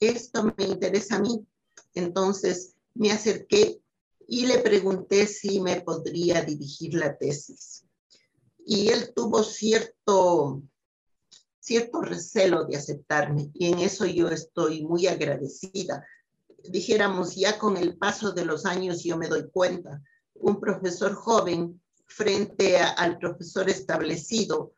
esto 0.00 0.54
me 0.56 0.64
interesa 0.64 1.16
a 1.16 1.20
mí. 1.20 1.46
Entonces 1.94 2.74
me 2.94 3.10
acerqué 3.10 3.80
y 4.28 4.46
le 4.46 4.58
pregunté 4.58 5.26
si 5.26 5.60
me 5.60 5.80
podría 5.80 6.42
dirigir 6.42 6.94
la 6.94 7.16
tesis. 7.16 7.85
Y 8.68 8.88
él 8.88 9.12
tuvo 9.14 9.44
cierto, 9.44 10.60
cierto 11.60 12.00
recelo 12.00 12.64
de 12.64 12.76
aceptarme 12.76 13.52
y 13.54 13.66
en 13.66 13.78
eso 13.78 14.06
yo 14.06 14.28
estoy 14.28 14.84
muy 14.84 15.06
agradecida. 15.06 16.04
Dijéramos, 16.68 17.36
ya 17.36 17.60
con 17.60 17.76
el 17.76 17.96
paso 17.96 18.32
de 18.32 18.44
los 18.44 18.66
años 18.66 19.04
yo 19.04 19.16
me 19.16 19.28
doy 19.28 19.48
cuenta, 19.52 20.02
un 20.34 20.58
profesor 20.58 21.14
joven 21.14 21.80
frente 22.06 22.76
al 22.78 23.18
profesor 23.18 23.70
establecido 23.70 24.74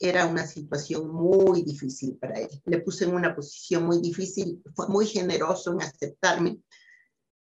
era 0.00 0.24
una 0.24 0.46
situación 0.46 1.10
muy 1.10 1.62
difícil 1.62 2.16
para 2.16 2.40
él. 2.40 2.48
Le 2.64 2.80
puse 2.80 3.04
en 3.04 3.14
una 3.14 3.36
posición 3.36 3.84
muy 3.84 4.00
difícil, 4.00 4.62
fue 4.74 4.88
muy 4.88 5.06
generoso 5.06 5.72
en 5.72 5.82
aceptarme 5.82 6.58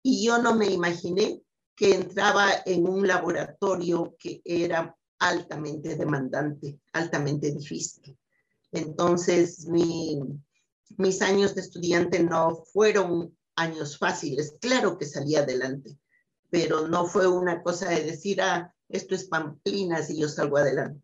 y 0.03 0.25
yo 0.25 0.41
no 0.41 0.53
me 0.53 0.67
imaginé 0.67 1.41
que 1.77 1.95
entraba 1.95 2.49
en 2.65 2.89
un 2.89 3.07
laboratorio 3.07 4.17
que 4.19 4.41
era 4.43 4.97
altamente 5.19 5.95
demandante, 5.95 6.79
altamente 6.93 7.51
difícil. 7.51 8.17
Entonces, 8.71 9.65
mi, 9.67 10.19
mis 10.97 11.21
años 11.21 11.55
de 11.55 11.61
estudiante 11.61 12.23
no 12.23 12.63
fueron 12.73 13.37
años 13.55 13.97
fáciles. 13.97 14.55
Claro 14.59 14.97
que 14.97 15.05
salí 15.05 15.35
adelante, 15.35 15.97
pero 16.49 16.87
no 16.87 17.05
fue 17.05 17.27
una 17.27 17.61
cosa 17.61 17.89
de 17.89 18.03
decir, 18.03 18.41
ah, 18.41 18.73
esto 18.87 19.15
es 19.15 19.25
pamplinas 19.25 20.09
y 20.09 20.19
yo 20.19 20.29
salgo 20.29 20.57
adelante. 20.57 21.03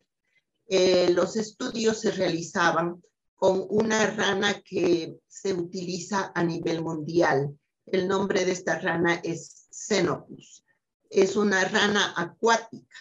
Eh, 0.67 1.11
los 1.11 1.35
estudios 1.35 1.99
se 1.99 2.11
realizaban 2.11 3.03
con 3.35 3.65
una 3.69 4.07
rana 4.11 4.61
que 4.61 5.19
se 5.27 5.53
utiliza 5.53 6.31
a 6.33 6.43
nivel 6.43 6.81
mundial. 6.81 7.57
El 7.85 8.07
nombre 8.07 8.45
de 8.45 8.51
esta 8.53 8.79
rana 8.79 9.15
es 9.23 9.67
Xenopus. 9.69 10.65
Es 11.09 11.35
una 11.35 11.63
rana 11.65 12.13
acuática, 12.17 12.95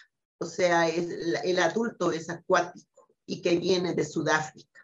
o 0.45 0.47
sea, 0.47 0.89
el 0.89 1.59
adulto 1.59 2.13
es 2.13 2.31
acuático 2.31 3.09
y 3.27 3.41
que 3.43 3.59
viene 3.59 3.95
de 3.95 4.05
Sudáfrica 4.05 4.75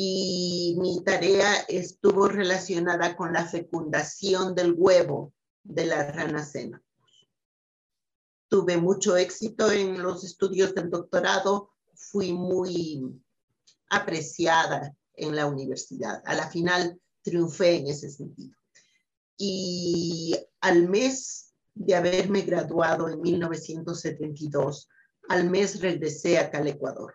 y 0.00 0.76
mi 0.78 1.02
tarea 1.02 1.52
estuvo 1.66 2.28
relacionada 2.28 3.16
con 3.16 3.32
la 3.32 3.44
fecundación 3.44 4.54
del 4.54 4.72
huevo 4.76 5.32
de 5.64 5.86
la 5.86 6.12
rana 6.12 6.44
sena. 6.44 6.80
Tuve 8.46 8.76
mucho 8.76 9.16
éxito 9.16 9.72
en 9.72 10.00
los 10.00 10.22
estudios 10.22 10.72
del 10.72 10.88
doctorado, 10.88 11.72
fui 11.96 12.32
muy 12.32 13.20
apreciada 13.90 14.94
en 15.14 15.34
la 15.34 15.46
universidad. 15.46 16.22
A 16.26 16.36
la 16.36 16.48
final 16.48 17.00
triunfé 17.22 17.78
en 17.78 17.88
ese 17.88 18.08
sentido. 18.08 18.56
Y 19.36 20.36
al 20.60 20.88
mes 20.88 21.47
de 21.78 21.94
haberme 21.94 22.42
graduado 22.42 23.08
en 23.08 23.20
1972, 23.20 24.88
al 25.28 25.50
mes 25.50 25.80
regresé 25.80 26.38
acá 26.38 26.58
al 26.58 26.68
Ecuador 26.68 27.14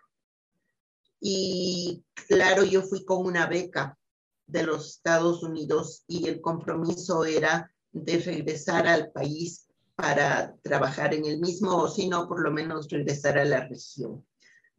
y 1.26 2.04
claro, 2.28 2.64
yo 2.64 2.82
fui 2.82 3.02
con 3.02 3.24
una 3.24 3.46
beca 3.46 3.98
de 4.46 4.62
los 4.62 4.90
Estados 4.90 5.42
Unidos 5.42 6.04
y 6.06 6.28
el 6.28 6.42
compromiso 6.42 7.24
era 7.24 7.72
de 7.92 8.18
regresar 8.18 8.86
al 8.86 9.10
país 9.10 9.66
para 9.96 10.54
trabajar 10.60 11.14
en 11.14 11.24
el 11.24 11.40
mismo, 11.40 11.76
o 11.76 11.88
si 11.88 12.10
no, 12.10 12.28
por 12.28 12.42
lo 12.42 12.50
menos 12.50 12.90
regresar 12.90 13.38
a 13.38 13.46
la 13.46 13.66
región. 13.66 14.26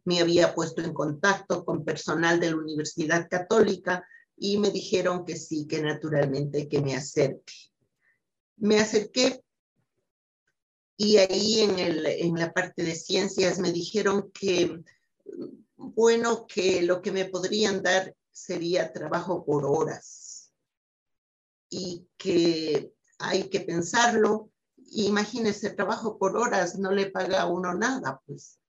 Me 0.03 0.19
había 0.19 0.53
puesto 0.53 0.83
en 0.83 0.93
contacto 0.93 1.65
con 1.65 1.83
personal 1.83 2.39
de 2.39 2.51
la 2.51 2.57
Universidad 2.57 3.27
Católica 3.27 4.05
y 4.37 4.59
me 4.59 4.69
dijeron 4.69 5.25
que 5.25 5.37
sí, 5.37 5.65
que 5.65 5.81
naturalmente 5.81 6.69
que 6.69 6.79
me 6.79 6.95
acerque. 6.95 7.53
Me 8.57 8.79
acerqué 8.79 9.43
y 10.97 11.17
ahí 11.17 11.61
en, 11.61 11.79
el, 11.79 12.05
en 12.05 12.35
la 12.35 12.53
parte 12.53 12.83
de 12.83 12.95
ciencias 12.95 13.59
me 13.59 13.71
dijeron 13.71 14.31
que 14.31 14.81
bueno 15.77 16.45
que 16.47 16.81
lo 16.81 17.01
que 17.01 17.11
me 17.11 17.25
podrían 17.25 17.81
dar 17.81 18.15
sería 18.31 18.91
trabajo 18.91 19.45
por 19.45 19.65
horas 19.65 20.51
y 21.69 22.07
que 22.17 22.93
hay 23.19 23.49
que 23.49 23.61
pensarlo. 23.61 24.51
Imagínese, 24.91 25.71
trabajo 25.71 26.17
por 26.17 26.37
horas 26.37 26.77
no 26.77 26.91
le 26.91 27.09
paga 27.09 27.41
a 27.41 27.47
uno 27.47 27.73
nada, 27.73 28.21
pues. 28.25 28.59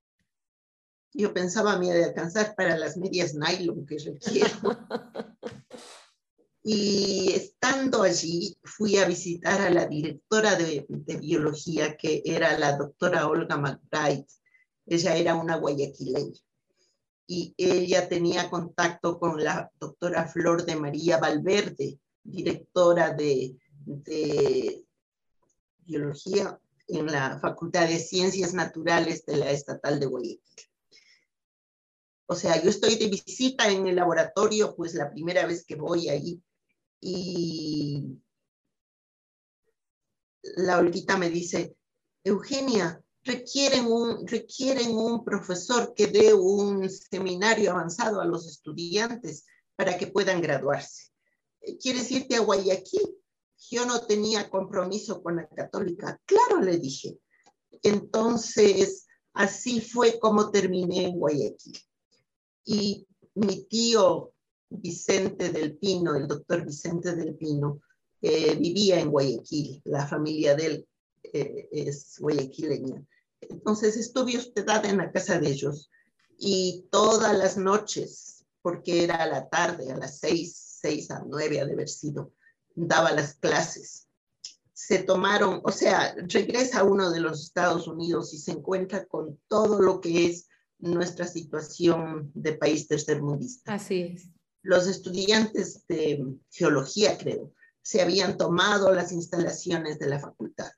Yo 1.13 1.33
pensaba 1.33 1.79
mí 1.79 1.89
de 1.89 2.05
alcanzar 2.05 2.55
para 2.55 2.77
las 2.77 2.97
medias 2.97 3.33
nylon 3.33 3.85
que 3.85 3.97
requiero. 4.05 4.77
Y 6.69 7.31
estando 7.31 8.03
allí, 8.03 8.57
fui 8.61 8.97
a 8.97 9.07
visitar 9.07 9.61
a 9.61 9.69
la 9.69 9.85
directora 9.85 10.55
de, 10.55 10.85
de 10.89 11.15
biología, 11.15 11.95
que 11.95 12.21
era 12.25 12.59
la 12.59 12.75
doctora 12.75 13.29
Olga 13.29 13.55
McBride. 13.55 14.27
Ella 14.85 15.15
era 15.15 15.35
una 15.35 15.55
guayaquileña 15.55 16.41
y 17.25 17.55
ella 17.55 18.09
tenía 18.09 18.49
contacto 18.49 19.17
con 19.17 19.41
la 19.41 19.71
doctora 19.79 20.27
Flor 20.27 20.65
de 20.65 20.75
María 20.75 21.19
Valverde, 21.19 22.01
directora 22.21 23.13
de, 23.13 23.55
biología 25.85 26.59
en 26.89 27.05
la 27.05 27.39
Facultad 27.39 27.87
de 27.87 27.97
Ciencias 27.97 28.53
Naturales 28.53 29.25
de 29.25 29.37
la 29.37 29.51
Estatal 29.51 30.01
de 30.01 30.05
Guayaquil. 30.05 30.41
O 32.25 32.35
sea, 32.35 32.61
yo 32.61 32.69
estoy 32.69 32.95
de 32.95 33.07
visita 33.07 33.71
en 33.71 33.87
el 33.87 33.95
laboratorio, 33.95 34.75
pues 34.75 34.95
la 34.95 35.09
primera 35.09 35.45
vez 35.45 35.63
que 35.65 35.75
voy 35.75 36.09
ahí 36.09 36.43
y 36.99 38.19
la 40.55 40.77
Olguita 40.77 41.17
me 41.17 41.29
dice, 41.29 41.75
Eugenia, 42.23 43.01
requieren 43.23 43.85
un, 43.85 44.25
requieren 44.25 44.91
un 44.91 45.23
profesor 45.23 45.93
que 45.93 46.07
dé 46.07 46.33
un 46.33 46.89
seminario 46.89 47.71
avanzado 47.71 48.21
a 48.21 48.25
los 48.25 48.47
estudiantes 48.47 49.45
para 49.75 49.97
que 49.97 50.07
puedan 50.07 50.41
graduarse. 50.41 51.11
¿Quieres 51.79 52.09
irte 52.11 52.35
a 52.35 52.41
Guayaquil? 52.41 53.17
Yo 53.69 53.85
no 53.85 54.05
tenía 54.05 54.49
compromiso 54.49 55.21
con 55.21 55.35
la 55.35 55.47
católica. 55.47 56.19
Claro, 56.25 56.61
le 56.61 56.77
dije. 56.77 57.19
Entonces, 57.83 59.07
así 59.33 59.81
fue 59.81 60.19
como 60.19 60.51
terminé 60.51 61.05
en 61.05 61.19
Guayaquil. 61.19 61.77
Y 62.63 63.07
mi 63.35 63.65
tío 63.65 64.33
Vicente 64.69 65.49
del 65.49 65.77
Pino, 65.77 66.15
el 66.15 66.27
doctor 66.27 66.65
Vicente 66.65 67.15
del 67.15 67.35
Pino, 67.35 67.81
eh, 68.21 68.55
vivía 68.55 68.99
en 68.99 69.11
Guayaquil. 69.11 69.81
La 69.85 70.07
familia 70.07 70.55
de 70.55 70.65
él 70.65 70.87
eh, 71.33 71.67
es 71.71 72.17
guayaquileña. 72.19 73.05
Entonces 73.41 73.97
estuve 73.97 74.37
hospedada 74.37 74.89
en 74.89 74.97
la 74.97 75.11
casa 75.11 75.39
de 75.39 75.49
ellos 75.49 75.89
y 76.37 76.85
todas 76.91 77.37
las 77.37 77.57
noches, 77.57 78.45
porque 78.61 79.03
era 79.03 79.15
a 79.17 79.27
la 79.27 79.49
tarde, 79.49 79.91
a 79.91 79.97
las 79.97 80.19
seis, 80.19 80.77
seis 80.81 81.11
a 81.11 81.23
nueve 81.25 81.59
ha 81.59 81.65
de 81.65 81.73
haber 81.73 81.89
sido, 81.89 82.33
daba 82.75 83.11
las 83.11 83.35
clases. 83.35 84.07
Se 84.73 84.99
tomaron, 84.99 85.61
o 85.63 85.71
sea, 85.71 86.15
regresa 86.27 86.83
uno 86.83 87.11
de 87.11 87.19
los 87.19 87.43
Estados 87.43 87.87
Unidos 87.87 88.33
y 88.33 88.37
se 88.37 88.51
encuentra 88.51 89.05
con 89.05 89.39
todo 89.47 89.81
lo 89.81 90.01
que 90.01 90.27
es 90.27 90.47
nuestra 90.79 91.27
situación 91.27 92.31
de 92.35 92.53
país 92.53 92.87
tercermundista. 92.87 93.73
Así 93.73 94.01
es. 94.01 94.29
Los 94.67 94.87
estudiantes 94.87 95.87
de 95.87 96.25
geología, 96.51 97.17
creo, 97.17 97.53
se 97.81 98.01
habían 98.01 98.37
tomado 98.37 98.93
las 98.93 99.13
instalaciones 99.13 99.97
de 99.97 100.07
la 100.07 100.19
facultad 100.19 100.71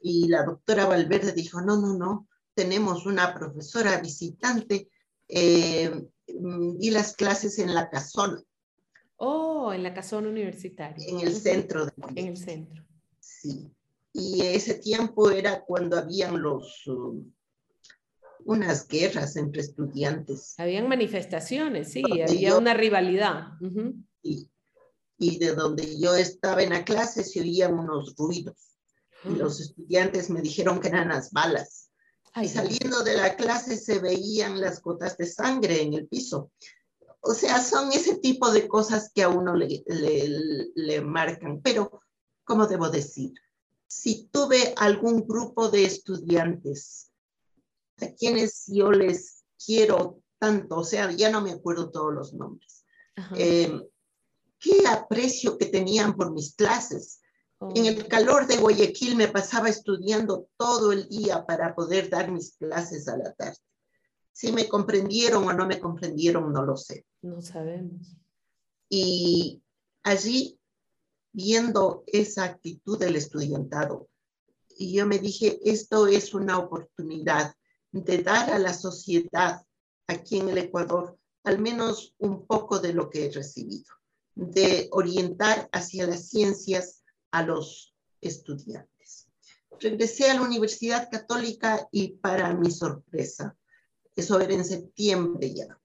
y 0.00 0.28
la 0.28 0.44
doctora 0.44 0.86
Valverde 0.86 1.32
dijo, 1.32 1.60
no, 1.60 1.80
no, 1.80 1.96
no, 1.96 2.28
tenemos 2.54 3.06
una 3.06 3.34
profesora 3.34 4.00
visitante 4.00 4.88
eh, 5.28 5.90
y 6.26 6.90
las 6.90 7.14
clases 7.14 7.58
en 7.58 7.74
la 7.74 7.88
casona. 7.90 8.42
Oh, 9.16 9.72
en 9.72 9.82
la 9.82 9.94
casona 9.94 10.28
universitaria. 10.28 11.06
En 11.08 11.20
el 11.20 11.34
centro. 11.34 11.86
De 11.86 11.92
en 12.16 12.28
el 12.28 12.36
centro. 12.36 12.84
Sí. 13.20 13.70
Y 14.12 14.42
ese 14.42 14.74
tiempo 14.74 15.30
era 15.30 15.62
cuando 15.64 15.96
habían 15.96 16.40
los, 16.42 16.86
um, 16.86 17.32
unas 18.44 18.86
guerras 18.88 19.36
entre 19.36 19.62
estudiantes. 19.62 20.54
Habían 20.58 20.88
manifestaciones, 20.88 21.92
sí, 21.92 22.02
había 22.20 22.56
una 22.56 22.74
rivalidad. 22.74 23.48
y, 24.22 24.48
y 25.18 25.38
de 25.38 25.54
donde 25.54 25.98
yo 26.00 26.14
estaba 26.14 26.62
en 26.62 26.70
la 26.70 26.84
clase 26.84 27.24
se 27.24 27.40
oían 27.40 27.78
unos 27.78 28.14
ruidos 28.16 28.72
y 29.24 29.30
los 29.36 29.60
estudiantes 29.60 30.30
me 30.30 30.40
dijeron 30.40 30.80
que 30.80 30.88
eran 30.88 31.08
las 31.08 31.30
balas. 31.32 31.90
y 32.40 32.48
saliendo 32.48 33.02
de 33.04 33.14
la 33.16 33.36
clase 33.36 33.76
se 33.76 33.98
veían 33.98 34.60
las 34.60 34.80
gotas 34.82 35.16
de 35.16 35.26
sangre 35.26 35.82
en 35.82 35.94
el 35.94 36.08
piso. 36.08 36.50
O 37.20 37.34
sea, 37.34 37.62
son 37.62 37.92
ese 37.92 38.16
tipo 38.16 38.50
de 38.50 38.66
cosas 38.66 39.12
que 39.14 39.22
a 39.22 39.28
uno 39.28 39.54
le, 39.54 39.84
le, 39.86 41.00
marcan. 41.02 41.60
Pero, 41.62 42.02
¿cómo 42.42 42.66
debo 42.66 42.90
decir? 42.90 43.32
Si 43.86 44.26
tuve 44.32 44.74
algún 44.76 45.24
grupo 45.24 45.68
de 45.68 45.84
estudiantes 45.84 47.11
a 48.02 48.14
quienes 48.14 48.64
yo 48.66 48.90
les 48.90 49.44
quiero 49.64 50.20
tanto, 50.38 50.78
o 50.78 50.84
sea, 50.84 51.10
ya 51.12 51.30
no 51.30 51.40
me 51.40 51.52
acuerdo 51.52 51.90
todos 51.90 52.12
los 52.12 52.34
nombres, 52.34 52.84
eh, 53.36 53.80
qué 54.58 54.86
aprecio 54.88 55.56
que 55.56 55.66
tenían 55.66 56.16
por 56.16 56.32
mis 56.32 56.54
clases 56.54 57.22
en 57.74 57.86
el 57.86 58.08
calor 58.08 58.46
de 58.46 58.56
Guayaquil 58.56 59.16
me 59.16 59.28
pasaba 59.28 59.68
estudiando 59.68 60.48
todo 60.56 60.92
el 60.92 61.08
día 61.08 61.46
para 61.46 61.74
poder 61.74 62.10
dar 62.10 62.30
mis 62.30 62.56
clases 62.56 63.06
a 63.08 63.16
la 63.16 63.32
tarde. 63.34 63.58
Si 64.32 64.50
me 64.50 64.68
comprendieron 64.68 65.46
o 65.46 65.52
no 65.52 65.66
me 65.66 65.78
comprendieron, 65.78 66.52
no 66.52 66.64
lo 66.64 66.76
sé. 66.76 67.06
No 67.20 67.40
sabemos. 67.40 68.16
Y 68.88 69.62
allí, 70.02 70.58
viendo 71.32 72.02
esa 72.06 72.44
actitud 72.44 72.98
del 72.98 73.16
estudiantado, 73.16 74.08
yo 74.78 75.06
me 75.06 75.18
dije, 75.18 75.60
esto 75.64 76.08
es 76.08 76.34
una 76.34 76.58
oportunidad 76.58 77.54
de 77.92 78.22
dar 78.22 78.50
a 78.50 78.58
la 78.58 78.74
sociedad 78.74 79.64
aquí 80.06 80.38
en 80.38 80.48
el 80.48 80.58
Ecuador 80.58 81.18
al 81.44 81.58
menos 81.58 82.14
un 82.18 82.46
poco 82.46 82.78
de 82.78 82.92
lo 82.92 83.10
que 83.10 83.26
he 83.26 83.32
recibido, 83.32 83.92
de 84.34 84.88
orientar 84.92 85.68
hacia 85.72 86.06
las 86.06 86.28
ciencias 86.28 87.02
a 87.30 87.42
los 87.42 87.94
estudiantes. 88.20 89.28
Regresé 89.80 90.30
a 90.30 90.34
la 90.34 90.42
Universidad 90.42 91.08
Católica 91.10 91.88
y 91.90 92.12
para 92.18 92.54
mi 92.54 92.70
sorpresa, 92.70 93.56
eso 94.14 94.38
era 94.40 94.54
en 94.54 94.64
septiembre 94.64 95.52
ya, 95.52 95.80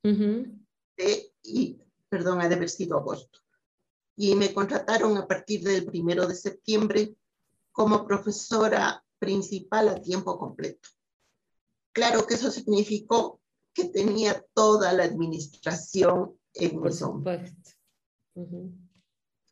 y 1.43 1.79
perdón, 2.09 2.41
ha 2.41 2.49
de 2.49 2.55
haber 2.55 2.69
sido 2.69 2.97
agosto. 2.97 3.39
Y 4.15 4.35
me 4.35 4.53
contrataron 4.53 5.15
a 5.17 5.27
partir 5.27 5.63
del 5.63 5.85
primero 5.85 6.27
de 6.27 6.35
septiembre 6.35 7.15
como 7.71 8.05
profesora 8.05 9.03
principal 9.19 9.89
a 9.89 10.01
tiempo 10.01 10.37
completo. 10.37 10.89
Claro 11.97 12.27
que 12.27 12.35
eso 12.35 12.51
significó 12.51 13.41
que 13.73 13.85
tenía 13.85 14.45
toda 14.53 14.93
la 14.93 15.03
administración 15.03 16.37
en 16.53 16.79
Por 16.79 16.93
supuesto. 16.93 17.71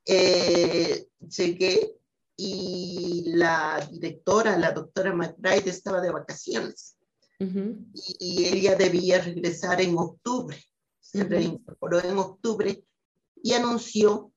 Eh, 0.06 1.08
llegué 1.22 1.96
y 2.38 3.24
la 3.34 3.84
directora, 3.92 4.60
la 4.60 4.72
doctora 4.74 5.12
McBride, 5.12 5.72
estaba 5.72 6.02
de 6.02 6.12
vacaciones. 6.12 6.96
Y, 7.40 8.46
ella 8.46 8.76
debía 8.76 9.22
regresar 9.22 9.82
en 9.82 9.98
octubre. 9.98 10.64
Se 11.00 11.24
reincorporó 11.24 12.00
en 12.00 12.20
octubre 12.20 12.86
y 13.42 13.54
anunció 13.54 14.32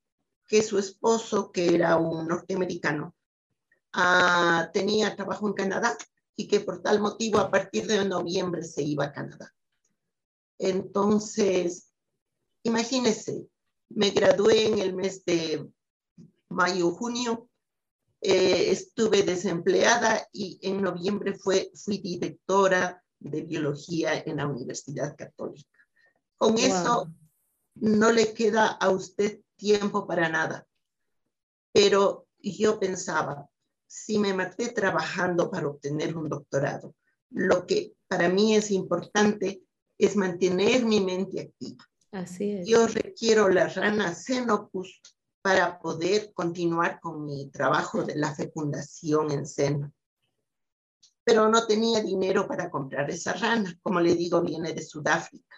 que 0.46 0.62
su 0.62 0.78
esposo, 0.78 1.52
que 1.52 1.74
era 1.74 1.98
un 1.98 2.26
norteamericano, 2.26 3.14
ah, 3.92 4.70
tenía 4.72 5.14
trabajo 5.14 5.46
en 5.46 5.52
Canadá 5.52 5.94
y 6.38 6.46
que 6.46 6.60
por 6.60 6.80
tal 6.80 7.00
motivo 7.00 7.38
a 7.38 7.50
partir 7.50 7.88
de 7.88 8.04
noviembre 8.04 8.62
se 8.62 8.80
iba 8.80 9.06
a 9.06 9.12
Canadá. 9.12 9.52
Entonces, 10.56 11.92
imagínense, 12.62 13.48
me 13.88 14.10
gradué 14.10 14.66
en 14.66 14.78
el 14.78 14.94
mes 14.94 15.24
de 15.24 15.68
mayo, 16.48 16.92
junio, 16.92 17.48
eh, 18.20 18.70
estuve 18.70 19.24
desempleada 19.24 20.28
y 20.32 20.60
en 20.62 20.80
noviembre 20.80 21.34
fue, 21.34 21.72
fui 21.74 21.98
directora 21.98 23.02
de 23.18 23.42
biología 23.42 24.22
en 24.24 24.36
la 24.36 24.46
Universidad 24.46 25.16
Católica. 25.16 25.80
Con 26.36 26.56
eso 26.56 27.12
no 27.74 28.12
le 28.12 28.32
queda 28.32 28.68
a 28.68 28.90
usted 28.90 29.40
tiempo 29.56 30.06
para 30.06 30.28
nada. 30.28 30.68
Pero 31.72 32.28
yo 32.38 32.78
pensaba, 32.78 33.50
si 33.88 34.18
me 34.18 34.34
maté 34.34 34.68
trabajando 34.68 35.50
para 35.50 35.66
obtener 35.66 36.16
un 36.16 36.28
doctorado, 36.28 36.94
lo 37.30 37.66
que 37.66 37.94
para 38.06 38.28
mí 38.28 38.54
es 38.54 38.70
importante 38.70 39.62
es 39.96 40.14
mantener 40.14 40.84
mi 40.84 41.00
mente 41.00 41.40
activa. 41.40 41.84
Así 42.12 42.52
es. 42.52 42.68
Yo 42.68 42.86
requiero 42.86 43.48
la 43.48 43.68
rana 43.68 44.14
Xenopus 44.14 45.00
para 45.42 45.78
poder 45.78 46.32
continuar 46.34 47.00
con 47.00 47.24
mi 47.24 47.50
trabajo 47.50 48.04
de 48.04 48.16
la 48.16 48.34
fecundación 48.34 49.30
en 49.32 49.46
seno. 49.46 49.92
Pero 51.24 51.48
no 51.48 51.66
tenía 51.66 52.02
dinero 52.02 52.46
para 52.46 52.70
comprar 52.70 53.10
esa 53.10 53.32
rana, 53.32 53.78
como 53.82 54.00
le 54.00 54.14
digo, 54.14 54.42
viene 54.42 54.72
de 54.72 54.82
Sudáfrica. 54.82 55.56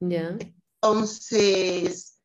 Ya. 0.00 0.36
Entonces 0.80 2.20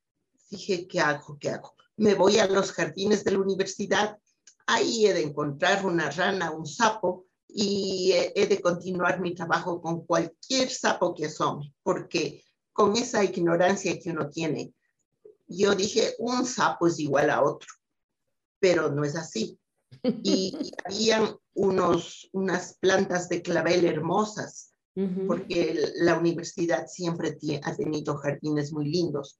dije, 0.49 0.87
¿qué 0.87 0.99
hago? 0.99 1.37
¿Qué 1.39 1.49
hago? 1.49 1.75
Me 1.97 2.15
voy 2.15 2.39
a 2.39 2.47
los 2.47 2.71
jardines 2.71 3.23
de 3.23 3.31
la 3.31 3.39
universidad, 3.39 4.17
ahí 4.67 5.05
he 5.07 5.13
de 5.13 5.23
encontrar 5.23 5.85
una 5.85 6.09
rana, 6.09 6.51
un 6.51 6.65
sapo, 6.65 7.25
y 7.47 8.13
he 8.35 8.47
de 8.47 8.61
continuar 8.61 9.19
mi 9.21 9.35
trabajo 9.35 9.79
con 9.79 10.05
cualquier 10.05 10.69
sapo 10.69 11.13
que 11.13 11.27
asome, 11.27 11.73
porque 11.83 12.43
con 12.71 12.97
esa 12.97 13.23
ignorancia 13.23 13.99
que 13.99 14.09
uno 14.09 14.29
tiene, 14.29 14.73
yo 15.47 15.75
dije, 15.75 16.15
un 16.17 16.45
sapo 16.45 16.87
es 16.87 16.99
igual 16.99 17.29
a 17.29 17.43
otro, 17.43 17.69
pero 18.59 18.91
no 18.91 19.03
es 19.03 19.15
así. 19.15 19.57
Y, 20.23 20.71
habían 20.83 21.37
unos, 21.53 22.27
unas 22.33 22.77
plantas 22.79 23.29
de 23.29 23.43
clavel 23.43 23.85
hermosas, 23.85 24.73
porque 25.27 25.91
la 25.97 26.17
universidad 26.17 26.87
siempre 26.87 27.37
ha 27.63 27.75
tenido 27.75 28.17
jardines 28.17 28.71
muy 28.71 28.89
lindos. 28.89 29.39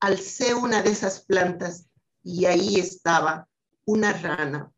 Alcé 0.00 0.54
una 0.54 0.82
de 0.82 0.90
esas 0.90 1.24
plantas 1.24 1.86
y 2.24 2.46
ahí 2.46 2.76
estaba 2.76 3.48
una 3.84 4.12
rana 4.12 4.72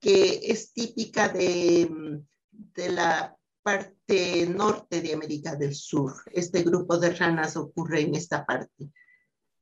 que 0.00 0.40
es 0.44 0.72
típica 0.72 1.28
de, 1.28 2.20
de 2.50 2.88
la 2.90 3.36
parte 3.62 4.46
norte 4.46 5.00
de 5.00 5.14
América 5.14 5.56
del 5.56 5.74
Sur. 5.74 6.14
Este 6.32 6.62
grupo 6.62 6.98
de 6.98 7.14
ranas 7.14 7.56
ocurre 7.56 8.02
en 8.02 8.14
esta 8.14 8.46
parte 8.46 8.90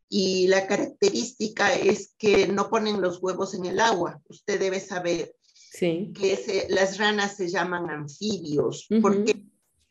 y 0.08 0.46
la 0.46 0.66
característica 0.66 1.74
es 1.74 2.14
que 2.16 2.46
no 2.46 2.70
ponen 2.70 3.00
los 3.00 3.22
huevos 3.22 3.54
en 3.54 3.66
el 3.66 3.80
agua. 3.80 4.20
Usted 4.28 4.60
debe 4.60 4.80
saber 4.80 5.34
que 5.78 6.66
las 6.70 6.98
ranas 6.98 7.36
se 7.36 7.48
llaman 7.48 7.90
anfibios 7.90 8.86
porque, 9.02 9.44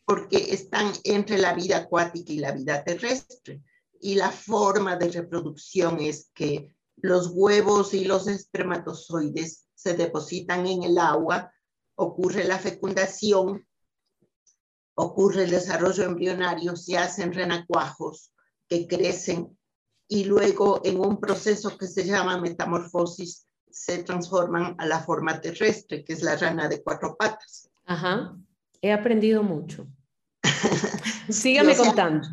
porque 0.04 0.36
están 0.50 0.92
entre 1.04 1.38
la 1.38 1.54
vida 1.54 1.78
acuática 1.78 2.32
y 2.32 2.38
la 2.38 2.52
vida 2.52 2.82
terrestre. 2.82 3.62
Y 4.00 4.14
la 4.14 4.30
forma 4.30 4.96
de 4.96 5.10
reproducción 5.10 6.00
es 6.00 6.30
que 6.34 6.70
los 7.06 7.30
huevos 7.32 7.94
y 7.94 8.04
los 8.04 8.26
espermatozoides 8.28 9.66
se 9.74 9.94
depositan 9.94 10.66
en 10.66 10.82
el 10.82 10.98
agua, 10.98 11.52
ocurre 11.94 12.44
la 12.44 12.58
fecundación, 12.58 13.66
ocurre 14.94 15.44
el 15.44 15.50
desarrollo 15.50 16.04
embrionario, 16.04 16.76
se 16.76 16.98
hacen 16.98 17.32
renacuajos 17.32 18.32
que 18.68 18.86
crecen 18.86 19.56
y 20.08 20.24
luego 20.24 20.80
en 20.84 21.00
un 21.00 21.20
proceso 21.20 21.76
que 21.76 21.86
se 21.86 22.04
llama 22.04 22.40
metamorfosis 22.40 23.46
se 23.70 24.02
transforman 24.02 24.74
a 24.78 24.86
la 24.86 25.00
forma 25.00 25.40
terrestre, 25.40 26.04
que 26.04 26.14
es 26.14 26.22
la 26.22 26.36
rana 26.36 26.68
de 26.68 26.82
cuatro 26.82 27.16
patas. 27.16 27.70
Ajá, 27.84 28.36
he 28.80 28.92
aprendido 28.92 29.42
mucho. 29.42 29.86
Sígame 31.28 31.76
contando. 31.76 32.26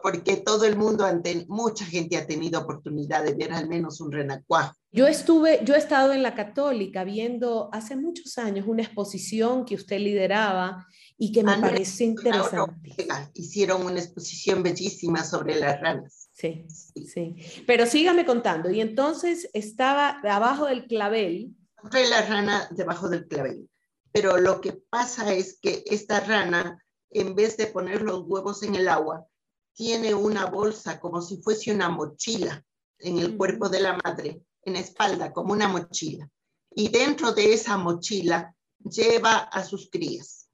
Porque 0.00 0.36
todo 0.36 0.64
el 0.64 0.76
mundo, 0.76 1.04
mucha 1.48 1.84
gente 1.84 2.16
ha 2.16 2.26
tenido 2.26 2.60
oportunidad 2.60 3.24
de 3.24 3.34
ver 3.34 3.52
al 3.52 3.68
menos 3.68 4.00
un 4.00 4.12
renacuajo. 4.12 4.74
Yo 4.90 5.06
estuve, 5.06 5.60
yo 5.64 5.74
he 5.74 5.78
estado 5.78 6.12
en 6.12 6.22
la 6.22 6.34
Católica 6.34 7.02
viendo 7.04 7.70
hace 7.72 7.96
muchos 7.96 8.38
años 8.38 8.66
una 8.68 8.82
exposición 8.82 9.64
que 9.64 9.74
usted 9.74 9.98
lideraba 9.98 10.86
y 11.16 11.32
que 11.32 11.42
me 11.42 11.56
parece 11.58 12.04
interesante. 12.04 12.94
Hicieron 13.34 13.84
una 13.86 14.00
exposición 14.00 14.62
bellísima 14.62 15.24
sobre 15.24 15.56
las 15.56 15.80
ranas. 15.80 16.28
Sí, 16.32 16.66
sí. 16.68 17.36
Pero 17.66 17.86
sígame 17.86 18.26
contando. 18.26 18.70
Y 18.70 18.80
entonces 18.80 19.48
estaba 19.52 20.20
abajo 20.24 20.66
del 20.66 20.86
clavel. 20.86 21.54
Encontré 21.76 22.08
la 22.08 22.22
rana 22.22 22.68
debajo 22.70 23.08
del 23.08 23.26
clavel. 23.26 23.68
Pero 24.12 24.36
lo 24.36 24.60
que 24.60 24.72
pasa 24.72 25.32
es 25.32 25.58
que 25.60 25.82
esta 25.86 26.20
rana, 26.20 26.84
en 27.10 27.34
vez 27.34 27.56
de 27.56 27.66
poner 27.66 28.02
los 28.02 28.24
huevos 28.26 28.62
en 28.62 28.74
el 28.74 28.88
agua, 28.88 29.26
tiene 29.74 30.14
una 30.14 30.46
bolsa 30.46 31.00
como 31.00 31.22
si 31.22 31.38
fuese 31.38 31.72
una 31.72 31.88
mochila 31.88 32.64
en 32.98 33.18
el 33.18 33.36
cuerpo 33.36 33.68
de 33.68 33.80
la 33.80 33.98
madre, 34.04 34.42
en 34.64 34.74
la 34.74 34.80
espalda, 34.80 35.32
como 35.32 35.52
una 35.52 35.68
mochila. 35.68 36.28
Y 36.74 36.88
dentro 36.88 37.32
de 37.32 37.52
esa 37.52 37.76
mochila 37.76 38.54
lleva 38.78 39.38
a 39.38 39.64
sus 39.64 39.90
crías. 39.90 40.48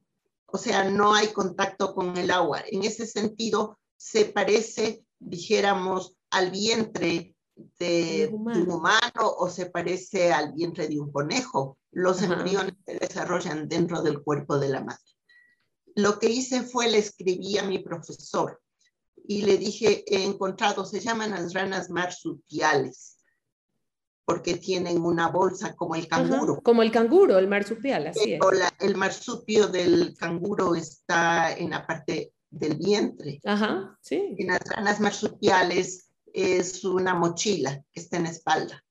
O 0.46 0.56
sea, 0.56 0.84
no 0.84 1.14
hay 1.14 1.28
contacto 1.28 1.94
con 1.94 2.16
el 2.16 2.30
agua. 2.30 2.62
En 2.66 2.84
ese 2.84 3.06
sentido, 3.06 3.78
se 3.96 4.24
parece 4.24 5.04
dijéramos, 5.18 6.16
al 6.30 6.50
vientre 6.50 7.34
de, 7.78 8.28
un 8.32 8.70
humano 8.70 9.34
o 9.38 9.48
se 9.48 9.66
parece 9.66 10.32
al 10.32 10.52
vientre 10.52 10.88
de 10.88 11.00
un 11.00 11.10
conejo. 11.10 11.78
Los 11.90 12.22
embriones 12.22 12.74
se 12.86 12.98
desarrollan 12.98 13.68
dentro 13.68 14.02
del 14.02 14.22
cuerpo 14.22 14.58
de 14.58 14.68
la 14.68 14.82
madre. 14.82 15.02
Lo 15.94 16.18
que 16.18 16.28
hice 16.28 16.62
fue 16.62 16.88
le 16.88 16.98
escribí 16.98 17.58
a 17.58 17.64
mi 17.64 17.80
profesor 17.80 18.60
y 19.28 19.42
le 19.42 19.58
dije, 19.58 20.04
he 20.06 20.24
encontrado, 20.24 20.86
se 20.86 21.00
llaman 21.00 21.32
las 21.32 21.52
ranas 21.52 21.90
marsupiales, 21.90 23.18
porque 24.24 24.54
tienen 24.54 25.02
una 25.02 25.28
bolsa 25.28 25.76
como 25.76 25.94
el 25.94 26.08
canguro. 26.08 26.62
como 26.62 26.82
el 26.82 26.90
canguro, 26.90 27.38
el 27.38 27.46
marsupial, 27.46 28.06
así 28.06 28.32
es. 28.32 28.40
el 28.80 28.96
marsupio 28.96 29.68
del 29.68 30.16
canguro 30.16 30.74
está 30.74 31.52
en 31.54 31.70
la 31.70 31.86
parte 31.86 32.32
del 32.48 32.78
vientre. 32.78 33.38
Ajá, 33.44 33.98
sí. 34.00 34.34
En 34.38 34.46
las 34.46 34.60
ranas 34.60 34.98
marsupiales 34.98 36.10
es 36.32 36.82
una 36.84 37.12
mochila 37.12 37.84
que 37.92 38.00
está 38.00 38.16
en 38.16 38.24
la 38.24 38.30
espalda. 38.30 38.82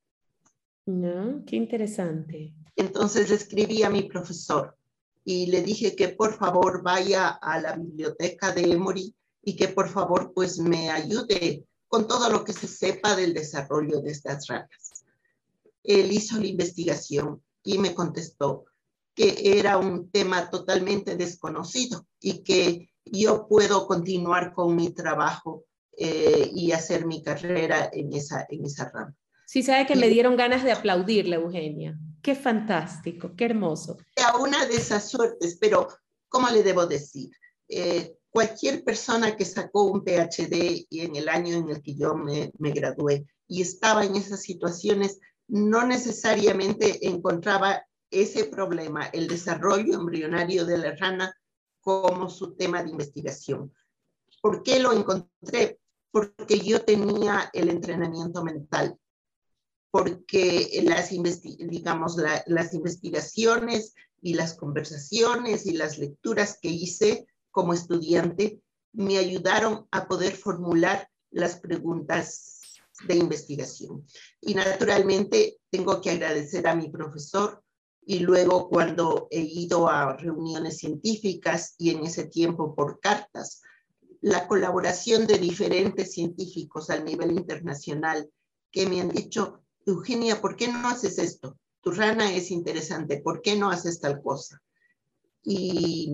No, 0.85 1.43
qué 1.47 1.55
interesante. 1.55 2.53
Entonces 2.75 3.29
le 3.29 3.35
escribí 3.37 3.81
a 3.81 3.89
mi 3.89 4.03
profesor 4.03 4.77
y 5.25 5.47
le 5.47 5.63
dije 5.63 5.95
que 5.95 6.09
por 6.09 6.37
favor 6.37 6.83
vaya 6.83 7.29
a 7.29 7.59
la 7.59 7.75
biblioteca 7.75 8.51
de 8.51 8.71
Emory 8.71 9.15
y 9.47 9.55
que 9.55 9.69
por 9.69 9.87
favor 9.87 10.33
pues 10.35 10.59
me 10.59 10.89
ayude 10.89 11.63
con 11.87 12.05
todo 12.05 12.29
lo 12.29 12.43
que 12.43 12.51
se 12.51 12.67
sepa 12.67 13.15
del 13.15 13.33
desarrollo 13.33 14.01
de 14.01 14.11
estas 14.11 14.45
ranas. 14.47 15.05
Él 15.85 16.11
hizo 16.11 16.37
la 16.37 16.47
investigación 16.47 17.41
y 17.63 17.77
me 17.77 17.95
contestó 17.95 18.65
que 19.15 19.57
era 19.57 19.77
un 19.77 20.11
tema 20.11 20.49
totalmente 20.49 21.15
desconocido 21.15 22.05
y 22.19 22.43
que 22.43 22.89
yo 23.05 23.47
puedo 23.47 23.87
continuar 23.87 24.51
con 24.51 24.75
mi 24.75 24.89
trabajo 24.89 25.63
eh, 25.97 26.51
y 26.53 26.73
hacer 26.73 27.05
mi 27.05 27.23
carrera 27.23 27.89
en 27.93 28.11
esa, 28.11 28.45
en 28.49 28.65
esa 28.65 28.89
rama. 28.89 29.15
Sí, 29.45 29.63
sabe 29.63 29.85
que 29.85 29.95
me 29.95 30.09
dieron 30.09 30.35
ganas 30.35 30.65
de 30.65 30.73
aplaudirle, 30.73 31.37
Eugenia. 31.37 31.97
Qué 32.21 32.35
fantástico, 32.35 33.31
qué 33.37 33.45
hermoso. 33.45 33.97
A 34.25 34.35
una 34.39 34.65
de 34.65 34.75
esas 34.75 35.09
suertes, 35.09 35.57
pero 35.57 35.87
¿cómo 36.27 36.49
le 36.49 36.63
debo 36.63 36.85
decir? 36.85 37.31
eh, 37.69 38.16
cualquier 38.31 38.83
persona 38.83 39.35
que 39.35 39.45
sacó 39.45 39.83
un 39.83 40.03
PhD 40.03 40.85
y 40.89 41.01
en 41.01 41.15
el 41.15 41.29
año 41.29 41.55
en 41.55 41.69
el 41.69 41.81
que 41.81 41.95
yo 41.95 42.15
me, 42.15 42.51
gradué 42.59 43.25
y 43.47 43.61
estaba 43.61 44.03
en 44.03 44.15
esas 44.15 44.41
situaciones, 44.41 45.19
no 45.47 45.85
necesariamente 45.85 47.07
encontraba 47.07 47.85
ese 48.11 48.45
problema, 48.45 49.05
el 49.07 49.27
desarrollo 49.27 49.95
embrionario 49.95 50.65
de 50.65 50.77
la 50.77 50.95
rana, 50.95 51.33
como 51.81 52.29
su 52.29 52.55
tema 52.55 52.83
de 52.83 52.89
investigación. 52.89 53.73
¿Por 54.41 54.61
qué 54.61 54.79
lo 54.79 54.91
encontré? 54.91 55.79
Porque 56.11 56.59
yo 56.59 56.83
tenía 56.83 57.49
el 57.53 57.69
entrenamiento 57.69 58.43
mental, 58.43 58.97
porque 59.89 60.83
las, 60.83 61.09
digamos, 61.09 62.17
las 62.45 62.73
investigaciones 62.73 63.93
y 64.21 64.33
las 64.33 64.53
conversaciones 64.55 65.65
y 65.65 65.73
las 65.73 65.97
lecturas 65.97 66.59
que 66.61 66.69
hice 66.69 67.25
como 67.57 67.73
estudiante 67.73 68.61
me 68.93 69.17
ayudaron 69.17 69.87
a 69.89 70.07
poder 70.07 70.33
formular 70.33 71.09
las 71.31 71.59
preguntas 71.59 72.61
de 73.07 73.15
investigación. 73.15 74.05
Y 74.39 74.53
naturalmente 74.53 75.57
tengo 75.71 75.99
que 75.99 76.11
agradecer 76.11 76.67
a 76.67 76.75
mi 76.75 76.89
profesor 76.89 77.63
y 78.05 78.19
luego 78.19 78.69
cuando 78.69 79.27
he 79.31 79.39
ido 79.39 79.89
a 79.89 80.15
reuniones 80.15 80.77
científicas 80.77 81.73
y 81.79 81.89
en 81.89 82.03
ese 82.03 82.25
tiempo 82.25 82.75
por 82.75 82.99
cartas, 82.99 83.63
la 84.21 84.47
colaboración 84.47 85.25
de 85.25 85.39
diferentes 85.39 86.11
científicos 86.11 86.91
a 86.91 86.99
nivel 86.99 87.31
internacional 87.31 88.29
que 88.71 88.85
me 88.85 89.01
han 89.01 89.09
dicho, 89.09 89.63
Eugenia, 89.83 90.39
¿por 90.39 90.55
qué 90.55 90.67
no 90.67 90.89
haces 90.89 91.17
esto? 91.17 91.57
Tu 91.81 91.89
rana 91.89 92.31
es 92.35 92.51
interesante, 92.51 93.19
¿por 93.19 93.41
qué 93.41 93.55
no 93.55 93.71
haces 93.71 93.99
tal 93.99 94.21
cosa? 94.21 94.61
Y 95.41 96.13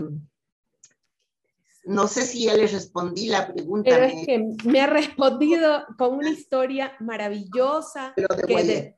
no 1.86 2.08
sé 2.08 2.22
si 2.24 2.46
ya 2.46 2.56
le 2.56 2.68
respondí 2.68 3.28
la 3.28 3.52
pregunta. 3.52 3.90
Pero 3.90 4.06
es 4.06 4.26
que 4.26 4.56
me 4.66 4.82
ha 4.82 4.88
respondido 4.88 5.86
con 5.98 6.16
una 6.16 6.30
historia 6.30 6.94
maravillosa. 7.00 8.14
Que 8.48 8.96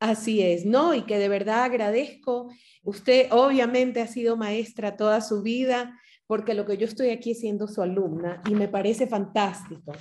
así 0.00 0.42
es, 0.42 0.64
¿no? 0.64 0.94
Y 0.94 1.02
que 1.02 1.18
de 1.18 1.28
verdad 1.28 1.64
agradezco. 1.64 2.52
Usted 2.82 3.28
obviamente 3.30 4.00
ha 4.00 4.06
sido 4.06 4.36
maestra 4.36 4.96
toda 4.96 5.20
su 5.20 5.42
vida, 5.42 5.98
porque 6.26 6.54
lo 6.54 6.66
que 6.66 6.76
yo 6.76 6.86
estoy 6.86 7.10
aquí 7.10 7.34
siendo 7.34 7.66
su 7.66 7.82
alumna 7.82 8.42
y 8.48 8.54
me 8.54 8.68
parece 8.68 9.06
fantástico. 9.06 9.92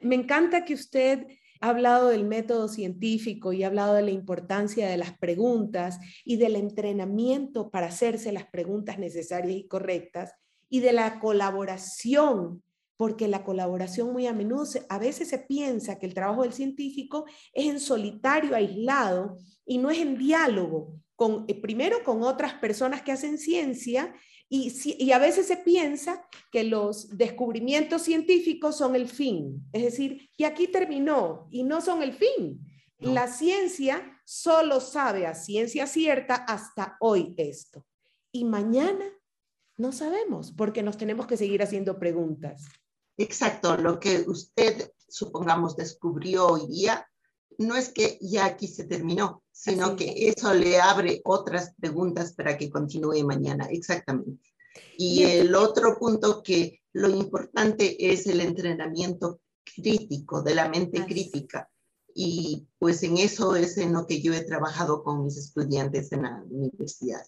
Me 0.00 0.14
encanta 0.14 0.64
que 0.64 0.74
usted 0.74 1.26
ha 1.60 1.68
hablado 1.68 2.08
del 2.08 2.24
método 2.24 2.66
científico 2.68 3.52
y 3.52 3.62
ha 3.62 3.68
hablado 3.68 3.94
de 3.94 4.02
la 4.02 4.10
importancia 4.10 4.88
de 4.88 4.96
las 4.96 5.16
preguntas 5.18 5.98
y 6.24 6.36
del 6.36 6.56
entrenamiento 6.56 7.70
para 7.70 7.86
hacerse 7.86 8.32
las 8.32 8.46
preguntas 8.46 8.98
necesarias 8.98 9.56
y 9.56 9.68
correctas 9.68 10.34
y 10.72 10.80
de 10.80 10.94
la 10.94 11.20
colaboración, 11.20 12.62
porque 12.96 13.28
la 13.28 13.44
colaboración 13.44 14.10
muy 14.10 14.26
a 14.26 14.32
menudo, 14.32 14.64
a 14.88 14.98
veces 14.98 15.28
se 15.28 15.36
piensa 15.36 15.98
que 15.98 16.06
el 16.06 16.14
trabajo 16.14 16.44
del 16.44 16.54
científico 16.54 17.26
es 17.52 17.66
en 17.66 17.78
solitario, 17.78 18.56
aislado, 18.56 19.36
y 19.66 19.76
no 19.76 19.90
es 19.90 19.98
en 19.98 20.16
diálogo, 20.16 20.94
con, 21.14 21.44
eh, 21.46 21.60
primero 21.60 22.02
con 22.02 22.22
otras 22.22 22.54
personas 22.54 23.02
que 23.02 23.12
hacen 23.12 23.36
ciencia, 23.36 24.14
y, 24.48 24.72
y 24.98 25.12
a 25.12 25.18
veces 25.18 25.46
se 25.46 25.58
piensa 25.58 26.26
que 26.50 26.64
los 26.64 27.18
descubrimientos 27.18 28.00
científicos 28.00 28.78
son 28.78 28.96
el 28.96 29.08
fin, 29.08 29.62
es 29.74 29.82
decir, 29.82 30.30
y 30.38 30.44
aquí 30.44 30.68
terminó, 30.68 31.48
y 31.50 31.64
no 31.64 31.82
son 31.82 32.02
el 32.02 32.14
fin. 32.14 32.66
La 32.98 33.26
ciencia 33.26 34.22
solo 34.24 34.80
sabe 34.80 35.26
a 35.26 35.34
ciencia 35.34 35.86
cierta 35.86 36.34
hasta 36.36 36.96
hoy 36.98 37.34
esto. 37.36 37.84
Y 38.30 38.46
mañana 38.46 39.04
no 39.82 39.92
sabemos, 39.92 40.52
porque 40.52 40.82
nos 40.82 40.96
tenemos 40.96 41.26
que 41.26 41.36
seguir 41.36 41.62
haciendo 41.62 41.98
preguntas. 41.98 42.64
Exacto, 43.18 43.76
lo 43.76 43.98
que 43.98 44.24
usted, 44.26 44.90
supongamos, 45.08 45.76
descubrió 45.76 46.46
hoy 46.46 46.68
día, 46.68 47.06
no 47.58 47.76
es 47.76 47.90
que 47.90 48.16
ya 48.20 48.46
aquí 48.46 48.68
se 48.68 48.84
terminó, 48.84 49.42
sino 49.50 49.96
que 49.96 50.28
eso 50.28 50.54
le 50.54 50.80
abre 50.80 51.20
otras 51.24 51.74
preguntas 51.78 52.32
para 52.32 52.56
que 52.56 52.70
continúe 52.70 53.24
mañana, 53.24 53.66
exactamente. 53.66 54.50
Y 54.96 55.24
el 55.24 55.54
otro 55.54 55.98
punto 55.98 56.42
que 56.42 56.80
lo 56.92 57.10
importante 57.10 58.12
es 58.12 58.26
el 58.26 58.40
entrenamiento 58.40 59.40
crítico, 59.64 60.42
de 60.42 60.54
la 60.54 60.68
mente 60.68 61.04
crítica. 61.04 61.68
Y 62.14 62.68
pues 62.78 63.02
en 63.02 63.18
eso 63.18 63.56
es 63.56 63.76
en 63.78 63.92
lo 63.92 64.06
que 64.06 64.22
yo 64.22 64.32
he 64.32 64.44
trabajado 64.44 65.02
con 65.02 65.24
mis 65.24 65.36
estudiantes 65.36 66.12
en 66.12 66.22
la 66.22 66.42
universidad. 66.48 67.22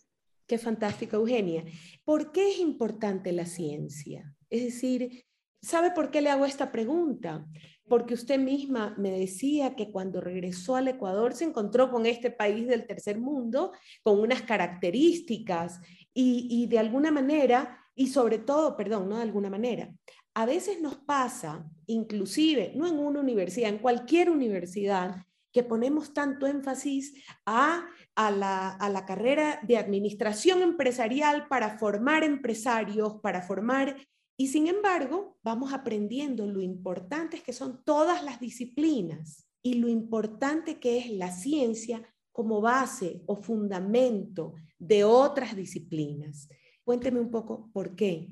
Qué 0.46 0.58
fantástico, 0.58 1.16
Eugenia. 1.16 1.64
¿Por 2.04 2.30
qué 2.30 2.50
es 2.50 2.58
importante 2.58 3.32
la 3.32 3.46
ciencia? 3.46 4.34
Es 4.50 4.62
decir, 4.62 5.24
¿sabe 5.62 5.90
por 5.90 6.10
qué 6.10 6.20
le 6.20 6.28
hago 6.30 6.44
esta 6.44 6.70
pregunta? 6.70 7.46
Porque 7.88 8.14
usted 8.14 8.38
misma 8.38 8.94
me 8.98 9.10
decía 9.10 9.74
que 9.74 9.90
cuando 9.90 10.20
regresó 10.20 10.76
al 10.76 10.88
Ecuador 10.88 11.34
se 11.34 11.44
encontró 11.44 11.90
con 11.90 12.04
este 12.04 12.30
país 12.30 12.66
del 12.66 12.86
tercer 12.86 13.18
mundo, 13.18 13.72
con 14.02 14.20
unas 14.20 14.42
características 14.42 15.80
y, 16.12 16.46
y 16.50 16.66
de 16.66 16.78
alguna 16.78 17.10
manera, 17.10 17.78
y 17.94 18.08
sobre 18.08 18.38
todo, 18.38 18.76
perdón, 18.76 19.08
no 19.08 19.16
de 19.16 19.22
alguna 19.22 19.48
manera, 19.48 19.94
a 20.34 20.44
veces 20.44 20.80
nos 20.82 20.96
pasa, 20.96 21.70
inclusive, 21.86 22.72
no 22.74 22.86
en 22.86 22.98
una 22.98 23.20
universidad, 23.20 23.70
en 23.70 23.78
cualquier 23.78 24.30
universidad, 24.30 25.24
que 25.54 25.62
ponemos 25.62 26.12
tanto 26.12 26.48
énfasis 26.48 27.14
a, 27.46 27.86
la, 28.16 29.04
carrera 29.06 29.60
de 29.62 29.78
administración 29.78 30.62
empresarial 30.62 31.46
para 31.46 31.78
formar 31.78 32.24
empresarios, 32.24 33.20
para 33.22 33.40
formar... 33.40 33.96
Y 34.36 34.48
sin 34.48 34.66
embargo, 34.66 35.38
vamos 35.44 35.72
aprendiendo 35.72 36.44
lo 36.48 36.60
importantes 36.60 37.40
que 37.40 37.52
son 37.52 37.84
todas 37.84 38.24
las 38.24 38.40
disciplinas 38.40 39.46
y 39.62 39.74
lo 39.74 39.88
importante 39.88 40.80
que 40.80 40.98
es 40.98 41.10
la 41.12 41.30
ciencia 41.30 42.02
como 42.32 42.60
base 42.60 43.22
o 43.26 43.36
fundamento 43.36 44.54
de 44.76 45.04
otras 45.04 45.54
disciplinas. 45.54 46.48
Cuénteme 46.82 47.20
un 47.20 47.30
poco 47.30 47.70
por 47.72 47.94
qué 47.94 48.28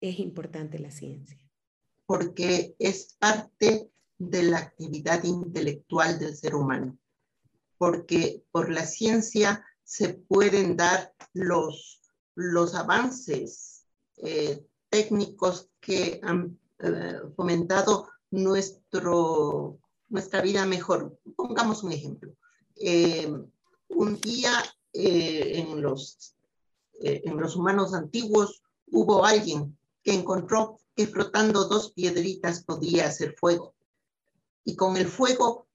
es 0.00 0.18
importante 0.18 0.78
la 0.78 0.90
ciencia. 0.90 1.38
Porque 2.06 2.74
es 2.78 3.14
parte 3.18 3.91
de 4.30 4.44
la 4.44 4.58
actividad 4.58 5.24
intelectual 5.24 6.18
del 6.18 6.36
ser 6.36 6.54
humano, 6.54 6.96
porque 7.76 8.44
por 8.52 8.70
la 8.70 8.86
ciencia 8.86 9.64
se 9.82 10.14
pueden 10.14 10.76
dar 10.76 11.12
los, 11.32 12.00
los 12.36 12.74
avances 12.74 13.84
eh, 14.18 14.64
técnicos 14.88 15.70
que 15.80 16.20
han 16.22 16.58
eh, 16.78 17.20
fomentado 17.34 18.08
nuestro, 18.30 19.78
nuestra 20.08 20.40
vida 20.40 20.64
mejor. 20.66 21.18
Pongamos 21.36 21.82
un 21.82 21.92
ejemplo. 21.92 22.32
Eh, 22.76 23.32
un 23.88 24.20
día 24.20 24.52
en, 24.94 25.82
los, 25.82 26.36
en 27.00 27.36
los 27.38 27.56
humanos 27.56 27.92
antiguos 27.94 28.62
hubo 28.90 29.24
alguien 29.24 29.76
que 30.02 30.14
encontró 30.14 30.78
que 30.94 31.06
frotando 31.06 31.64
dos 31.64 31.92
piedritas 31.92 32.62
podía 32.64 33.06
hacer 33.06 33.34
fuego 33.38 33.74
y 34.64 34.76
con 34.76 34.96
el 34.96 35.06
fuego 35.06 35.66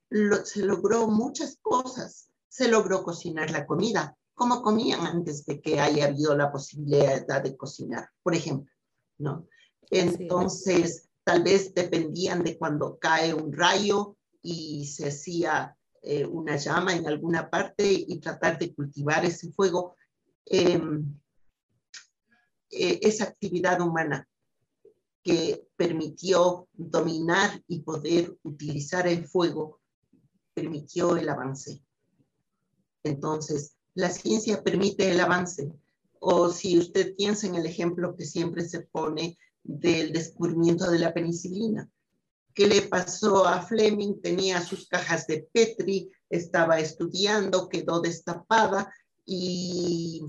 se 0.44 0.64
logró 0.64 1.08
muchas 1.08 1.58
cosas. 1.62 2.30
Se 2.48 2.68
logró 2.68 3.04
cocinar 3.04 3.52
la 3.52 3.66
comida, 3.66 4.18
como 4.34 4.62
comían 4.62 5.06
antes 5.06 5.46
de 5.46 5.62
que 5.62 5.80
haya 5.80 6.06
habido 6.06 6.36
la 6.36 6.52
posibilidad 6.52 7.42
de 7.42 7.58
cocinar, 7.58 8.10
por 8.24 8.34
ejemplo, 8.34 8.72
¿no? 9.18 9.48
Entonces, 9.90 11.10
tal 11.24 11.44
vez 11.44 11.74
dependían 11.74 12.44
de 12.44 12.58
cuando 12.58 12.98
cae 12.98 13.34
un 13.34 13.52
rayo 13.52 14.16
y 14.42 14.86
se 14.86 15.10
hacía 15.10 15.76
eh, 16.02 16.26
una 16.26 16.56
llama 16.56 16.96
en 16.96 17.08
alguna 17.08 17.50
parte 17.50 17.86
y 17.86 18.20
tratar 18.20 18.58
de 18.58 18.74
cultivar 18.74 19.26
ese 19.26 19.52
fuego. 19.52 19.96
Em, 20.46 21.20
eh, 22.70 23.00
esa 23.02 23.26
actividad 23.26 23.82
humana 23.82 24.28
que 25.28 25.68
permitió 25.76 26.70
dominar 26.72 27.62
y 27.68 27.82
poder 27.82 28.38
utilizar 28.44 29.06
el 29.10 29.28
fuego, 29.28 29.82
permitió 30.54 31.18
el 31.18 31.28
avance. 31.28 31.84
Entonces, 33.04 33.76
la 33.94 34.10
ciencia 34.10 34.64
permite 34.64 35.12
el 35.12 35.20
avance. 35.20 35.70
O 36.22 36.50
si 36.50 36.80
usted 36.80 37.14
piensa 37.18 37.46
en 37.46 37.56
el 37.56 37.66
ejemplo 37.66 38.16
que 38.16 38.26
siempre 38.26 38.70
se 38.70 38.84
pone 38.84 39.38
del 39.64 40.14
descubrimiento 40.14 40.90
de 40.90 41.00
la 41.00 41.14
penicilina. 41.14 41.92
¿Qué 42.54 42.66
le 42.66 42.84
pasó 42.84 43.46
a 43.46 43.62
Fleming? 43.62 44.22
Tenía 44.22 44.62
sus 44.62 44.88
cajas 44.88 45.28
de 45.28 45.50
Petri, 45.52 46.10
estaba 46.30 46.80
estudiando, 46.80 47.68
quedó 47.68 48.00
destapada 48.00 48.94
y 49.26 50.22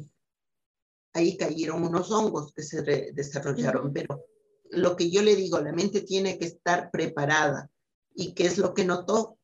ahí 1.12 1.36
cayeron 1.36 1.84
unos 1.84 2.10
hongos 2.10 2.52
que 2.52 2.64
se 2.64 2.82
desarrollaron, 3.12 3.92
pero 3.92 4.24
lo 4.70 4.96
que 4.96 5.10
yo 5.10 5.22
le 5.22 5.36
digo, 5.36 5.60
la 5.60 5.72
mente 5.72 6.02
tiene 6.02 6.38
que 6.38 6.46
estar 6.46 6.90
preparada. 6.90 7.70
¿Y 8.14 8.32
qué 8.32 8.46
es 8.46 8.58
lo 8.58 8.74
que 8.74 8.84
notó? 8.84 9.38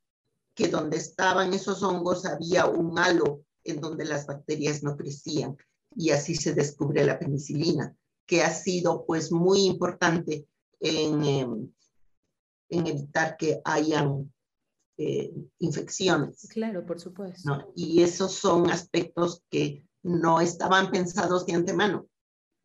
Que 0.54 0.68
donde 0.68 0.96
estaban 0.96 1.54
esos 1.54 1.82
hongos 1.82 2.26
había 2.26 2.66
un 2.66 2.98
halo 2.98 3.44
en 3.64 3.80
donde 3.80 4.04
las 4.04 4.26
bacterias 4.26 4.82
no 4.82 4.96
crecían 4.96 5.56
y 5.96 6.10
así 6.10 6.34
se 6.34 6.54
descubre 6.54 7.04
la 7.04 7.18
penicilina. 7.18 7.94
que 8.26 8.42
ha 8.42 8.50
sido 8.54 9.04
pues 9.04 9.30
muy 9.30 9.66
importante 9.66 10.48
en, 10.80 11.24
em, 11.24 11.72
en 12.70 12.86
evitar 12.86 13.36
que 13.36 13.60
hayan 13.64 14.32
eh, 14.96 15.34
infecciones. 15.58 16.46
Claro, 16.48 16.86
por 16.86 17.00
supuesto. 17.00 17.72
Y 17.74 18.02
esos 18.02 18.32
son 18.32 18.70
aspectos 18.70 19.42
que 19.50 19.84
no 20.02 20.40
estaban 20.40 20.90
pensados 20.90 21.44
de 21.46 21.54
antemano, 21.54 22.06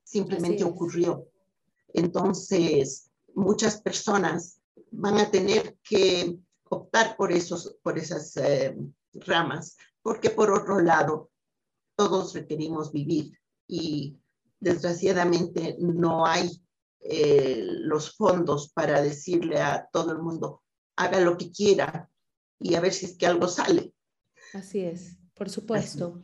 simplemente 0.04 0.63
ocurrió. 0.63 1.28
Entonces, 1.93 3.10
muchas 3.34 3.82
personas 3.82 4.60
van 4.91 5.17
a 5.19 5.30
tener 5.30 5.78
que 5.84 6.38
optar 6.69 7.15
por, 7.17 7.32
esos, 7.32 7.78
por 7.84 7.97
esas 7.97 8.36
eh, 8.38 8.75
ramas, 9.13 9.78
porque 10.02 10.30
por 10.30 10.52
otro 10.52 10.80
lado, 10.80 11.32
todos 11.95 12.34
requerimos 12.34 12.91
vivir 12.91 13.38
y 13.67 14.17
desgraciadamente 14.60 15.78
no 15.80 16.25
hay 16.25 16.49
eh, 17.02 17.62
los 17.63 18.15
fondos 18.15 18.71
para 18.71 19.02
decirle 19.02 19.62
a 19.62 19.88
todo 19.91 20.12
el 20.12 20.19
mundo, 20.19 20.63
haga 20.95 21.19
lo 21.21 21.38
que 21.38 21.52
quiera 21.52 22.10
y 22.60 22.75
a 22.75 22.82
ver 22.82 22.93
si 22.93 23.06
es 23.06 23.17
que 23.17 23.25
algo 23.25 23.47
sale. 23.47 23.93
Así 24.54 24.80
es, 24.82 25.18
por 25.39 25.49
supuesto. 25.49 26.21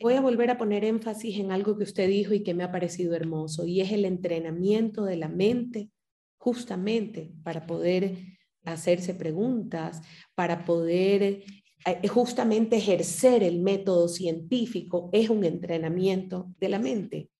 Voy 0.00 0.14
a 0.14 0.20
volver 0.20 0.48
a 0.50 0.56
poner 0.56 0.84
énfasis 0.84 1.38
en 1.38 1.50
algo 1.50 1.76
que 1.76 1.82
usted 1.82 2.08
dijo 2.08 2.32
y 2.32 2.44
que 2.44 2.54
me 2.54 2.62
ha 2.62 2.70
parecido 2.70 3.14
hermoso, 3.14 3.66
y 3.66 3.80
es 3.80 3.90
el 3.92 4.06
entrenamiento 4.06 5.04
de 5.04 5.16
la 5.16 5.28
mente 5.28 5.90
justamente 6.38 7.32
para 7.42 7.66
poder 7.66 8.16
hacerse 8.64 9.14
preguntas, 9.14 10.00
para 10.36 10.64
poder 10.64 11.42
eh, 11.84 12.08
justamente 12.08 12.76
ejercer 12.76 13.42
el 13.42 13.60
método 13.60 14.06
científico, 14.06 15.10
es 15.12 15.28
un 15.28 15.44
entrenamiento 15.44 16.54
de 16.58 16.68
la 16.68 16.78
mente. 16.78 17.30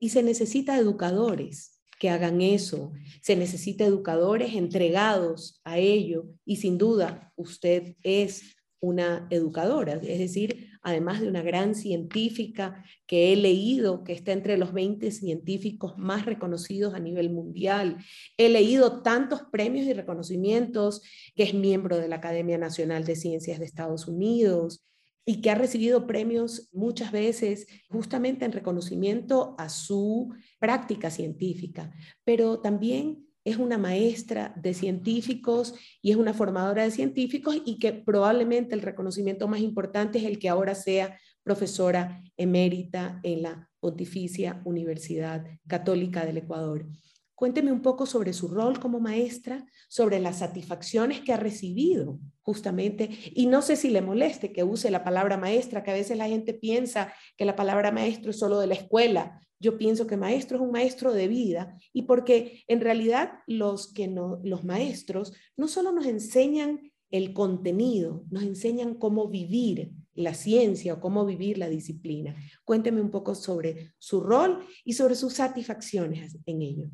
Y 0.00 0.08
se 0.08 0.24
necesita 0.24 0.76
educadores 0.76 1.80
que 2.00 2.10
hagan 2.10 2.40
eso, 2.40 2.92
se 3.20 3.36
necesita 3.36 3.84
educadores 3.84 4.54
entregados 4.54 5.60
a 5.62 5.78
ello 5.78 6.24
y 6.44 6.56
sin 6.56 6.76
duda 6.76 7.32
usted 7.36 7.94
es 8.02 8.56
una 8.80 9.28
educadora, 9.30 9.94
es 9.94 10.18
decir, 10.18 10.71
además 10.82 11.20
de 11.20 11.28
una 11.28 11.42
gran 11.42 11.74
científica 11.74 12.84
que 13.06 13.32
he 13.32 13.36
leído, 13.36 14.04
que 14.04 14.12
está 14.12 14.32
entre 14.32 14.58
los 14.58 14.72
20 14.72 15.10
científicos 15.10 15.96
más 15.96 16.26
reconocidos 16.26 16.94
a 16.94 16.98
nivel 16.98 17.30
mundial. 17.30 17.98
He 18.36 18.48
leído 18.48 19.02
tantos 19.02 19.42
premios 19.50 19.86
y 19.86 19.92
reconocimientos, 19.92 21.02
que 21.34 21.44
es 21.44 21.54
miembro 21.54 21.98
de 21.98 22.08
la 22.08 22.16
Academia 22.16 22.58
Nacional 22.58 23.04
de 23.04 23.16
Ciencias 23.16 23.58
de 23.58 23.64
Estados 23.64 24.08
Unidos 24.08 24.84
y 25.24 25.40
que 25.40 25.50
ha 25.50 25.54
recibido 25.54 26.06
premios 26.06 26.68
muchas 26.72 27.12
veces 27.12 27.66
justamente 27.88 28.44
en 28.44 28.52
reconocimiento 28.52 29.54
a 29.58 29.68
su 29.68 30.34
práctica 30.58 31.10
científica, 31.10 31.92
pero 32.24 32.60
también 32.60 33.24
es 33.44 33.56
una 33.56 33.78
maestra 33.78 34.54
de 34.56 34.74
científicos 34.74 35.74
y 36.00 36.10
es 36.10 36.16
una 36.16 36.34
formadora 36.34 36.84
de 36.84 36.90
científicos 36.90 37.60
y 37.64 37.78
que 37.78 37.92
probablemente 37.92 38.74
el 38.74 38.82
reconocimiento 38.82 39.48
más 39.48 39.60
importante 39.60 40.18
es 40.18 40.24
el 40.24 40.38
que 40.38 40.48
ahora 40.48 40.74
sea 40.74 41.18
profesora 41.42 42.22
emérita 42.36 43.20
en 43.22 43.42
la 43.42 43.68
Pontificia 43.80 44.62
Universidad 44.64 45.44
Católica 45.66 46.24
del 46.24 46.38
Ecuador. 46.38 46.86
Cuénteme 47.34 47.72
un 47.72 47.82
poco 47.82 48.06
sobre 48.06 48.32
su 48.32 48.46
rol 48.46 48.78
como 48.78 49.00
maestra, 49.00 49.66
sobre 49.88 50.20
las 50.20 50.38
satisfacciones 50.38 51.22
que 51.22 51.32
ha 51.32 51.36
recibido 51.36 52.20
justamente, 52.42 53.10
y 53.34 53.46
no 53.46 53.62
sé 53.62 53.74
si 53.74 53.90
le 53.90 54.00
moleste 54.00 54.52
que 54.52 54.62
use 54.62 54.92
la 54.92 55.02
palabra 55.02 55.36
maestra, 55.36 55.82
que 55.82 55.90
a 55.90 55.94
veces 55.94 56.16
la 56.16 56.28
gente 56.28 56.54
piensa 56.54 57.12
que 57.36 57.44
la 57.44 57.56
palabra 57.56 57.90
maestro 57.90 58.30
es 58.30 58.38
solo 58.38 58.60
de 58.60 58.68
la 58.68 58.74
escuela, 58.74 59.40
yo 59.62 59.78
pienso 59.78 60.08
que 60.08 60.16
maestro 60.16 60.56
es 60.56 60.62
un 60.62 60.72
maestro 60.72 61.12
de 61.12 61.28
vida 61.28 61.78
y 61.92 62.02
porque 62.02 62.64
en 62.66 62.80
realidad 62.80 63.34
los, 63.46 63.92
que 63.92 64.08
no, 64.08 64.40
los 64.42 64.64
maestros 64.64 65.32
no 65.56 65.68
solo 65.68 65.92
nos 65.92 66.06
enseñan 66.06 66.92
el 67.10 67.32
contenido, 67.32 68.24
nos 68.28 68.42
enseñan 68.42 68.94
cómo 68.94 69.28
vivir 69.28 69.92
la 70.14 70.34
ciencia 70.34 70.94
o 70.94 71.00
cómo 71.00 71.24
vivir 71.24 71.58
la 71.58 71.68
disciplina. 71.68 72.34
Cuénteme 72.64 73.00
un 73.00 73.10
poco 73.10 73.36
sobre 73.36 73.94
su 73.98 74.20
rol 74.20 74.66
y 74.84 74.94
sobre 74.94 75.14
sus 75.14 75.34
satisfacciones 75.34 76.36
en 76.44 76.62
ello. 76.62 76.86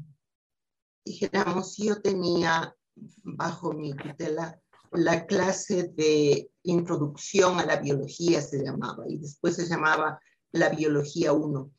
Dijéramos, 1.06 1.74
yo 1.78 2.02
tenía 2.02 2.76
bajo 3.22 3.72
mi 3.72 3.94
tutela 3.94 4.60
la 4.92 5.24
clase 5.24 5.88
de 5.94 6.50
introducción 6.64 7.58
a 7.58 7.64
la 7.64 7.76
biología 7.76 8.42
se 8.42 8.62
llamaba 8.62 9.04
y 9.08 9.18
después 9.18 9.56
se 9.56 9.66
llamaba 9.66 10.18
la 10.50 10.70
biología 10.70 11.32
1 11.32 11.70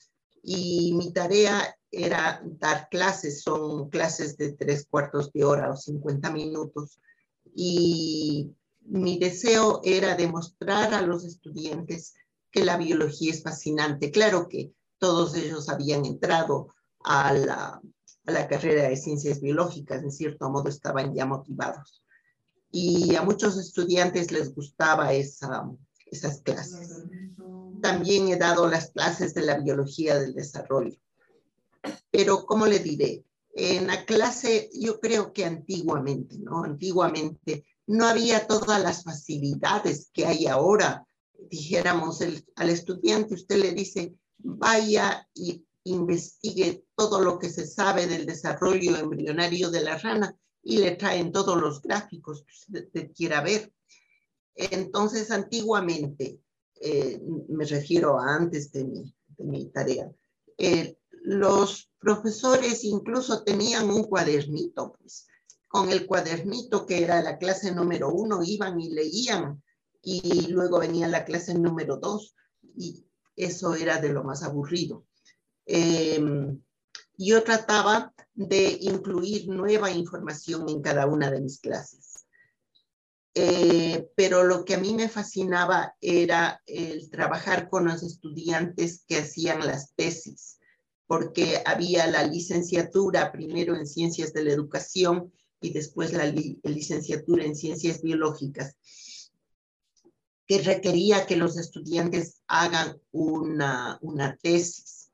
y 0.44 0.94
mi 0.94 1.12
tarea 1.12 1.76
era 1.92 2.42
dar 2.44 2.88
clases, 2.90 3.42
son 3.42 3.90
clases 3.90 4.38
de 4.38 4.54
tres 4.54 4.86
cuartos 4.90 5.32
de 5.34 5.44
hora 5.44 5.72
o 5.72 5.76
50 5.76 6.32
minutos. 6.32 7.00
Y 7.56 8.52
mi 8.82 9.18
deseo 9.18 9.82
era 9.84 10.16
demostrar 10.16 10.94
a 10.94 11.02
los 11.02 11.26
estudiantes 11.26 12.14
que 12.52 12.64
la 12.64 12.78
biología 12.78 13.32
es 13.32 13.44
fascinante. 13.44 14.12
Claro 14.12 14.48
que 14.48 14.72
todos 14.98 15.36
ellos 15.36 15.70
habían 15.70 16.06
entrado 16.06 16.74
a 17.04 17.34
la, 17.34 17.82
a 18.26 18.32
la 18.32 18.48
carrera 18.48 18.90
de 18.90 18.98
ciencias 18.98 19.42
biológicas, 19.42 20.04
en 20.04 20.12
cierto 20.12 20.50
modo 20.50 20.70
estaban 20.70 21.14
ya 21.14 21.26
motivados. 21.26 22.04
Y 22.72 23.16
a 23.16 23.24
muchos 23.24 23.58
estudiantes 23.58 24.32
les 24.32 24.54
gustaba 24.54 25.14
esa, 25.14 25.68
esas 26.12 26.42
clases 26.42 27.06
también 27.82 28.28
he 28.30 28.36
dado 28.36 28.68
las 28.68 28.92
clases 28.92 29.34
de 29.34 29.42
la 29.42 29.60
biología 29.60 30.20
del 30.20 30.34
desarrollo. 30.34 30.98
Pero, 32.12 32.46
¿cómo 32.46 32.66
le 32.66 32.80
diré? 32.80 33.24
En 33.54 33.88
la 33.88 34.06
clase, 34.06 34.70
yo 34.74 35.00
creo 35.00 35.34
que 35.34 35.46
antiguamente, 35.46 36.38
¿no? 36.40 36.64
Antiguamente 36.64 37.66
no 37.88 38.06
había 38.06 38.48
todas 38.48 38.82
las 38.82 39.04
facilidades 39.04 40.10
que 40.14 40.26
hay 40.26 40.48
ahora. 40.48 41.06
Dijéramos, 41.50 42.22
al 42.56 42.70
estudiante 42.70 43.34
usted 43.34 43.58
le 43.58 43.72
dice, 43.72 44.16
vaya 44.38 45.28
y 45.34 45.66
investigue 45.84 46.86
todo 46.96 47.22
lo 47.22 47.40
que 47.40 47.50
se 47.50 47.66
sabe 47.66 48.06
del 48.06 48.26
desarrollo 48.26 48.98
embrionario 48.98 49.72
de 49.72 49.82
la 49.82 49.98
rana 49.98 50.36
y 50.62 50.78
le 50.78 50.92
traen 50.92 51.32
todos 51.32 51.60
los 51.60 51.82
gráficos 51.82 52.44
que 52.44 52.80
usted 52.80 53.12
quiera 53.14 53.42
ver. 53.42 53.72
Entonces, 54.60 55.32
antiguamente, 55.32 56.42
eh, 56.82 57.22
me 57.48 57.64
refiero 57.64 58.20
a 58.20 58.36
antes 58.36 58.74
de 58.74 58.84
mi, 59.38 59.66
tarea, 59.70 60.12
eh, 60.58 60.98
los 61.24 61.90
profesores 61.98 62.84
incluso 62.84 63.44
tenían 63.44 63.90
un 63.90 64.04
cuadernito, 64.04 64.98
pues, 65.00 65.28
con 65.70 65.90
el 65.90 66.06
cuadernito 66.06 66.86
que 66.86 67.02
era 67.02 67.24
la 67.24 67.38
clase 67.38 67.74
número 67.74 68.12
uno, 68.12 68.42
iban 68.44 68.82
y 68.82 68.90
leían, 68.90 69.64
y 70.02 70.48
luego 70.48 70.80
venía 70.80 71.08
la 71.08 71.24
clase 71.24 71.54
número 71.54 71.96
dos, 71.96 72.36
y 72.76 73.06
eso 73.38 73.76
era 73.76 74.02
de 74.02 74.10
lo 74.10 74.26
más 74.26 74.44
aburrido. 74.44 75.06
Em, 75.66 76.62
yo 77.18 77.44
trataba 77.44 78.14
de 78.34 78.78
incluir 78.82 79.48
nueva 79.48 79.90
información 79.90 80.68
en 80.68 80.82
cada 80.82 81.06
una 81.06 81.32
de 81.32 81.40
mis 81.40 81.62
clases. 81.62 82.09
Eh, 83.42 84.12
pero 84.18 84.44
lo 84.44 84.66
que 84.66 84.74
a 84.74 84.80
mí 84.80 84.94
me 84.94 85.08
fascinaba 85.08 85.96
era 86.02 86.62
el 86.66 87.10
trabajar 87.10 87.70
con 87.70 87.86
los 87.86 88.04
estudiantes 88.04 89.06
que 89.08 89.20
hacían 89.20 89.66
las 89.66 89.94
tesis, 89.96 90.60
porque 91.08 91.64
había 91.66 92.06
la 92.08 92.26
licenciatura 92.26 93.32
primero 93.32 93.78
en 93.78 93.88
ciencias 93.88 94.34
de 94.34 94.44
la 94.44 94.52
educación 94.52 95.32
y 95.62 95.72
después 95.72 96.12
la 96.12 96.26
licenciatura 96.26 97.46
en 97.46 97.56
ciencias 97.56 98.02
biológicas, 98.02 98.76
que 100.46 100.62
requería 100.62 101.26
que 101.26 101.38
los 101.38 101.58
estudiantes 101.58 102.42
hagan 102.46 103.00
una, 103.12 104.00
una 104.02 104.36
tesis, 104.36 105.12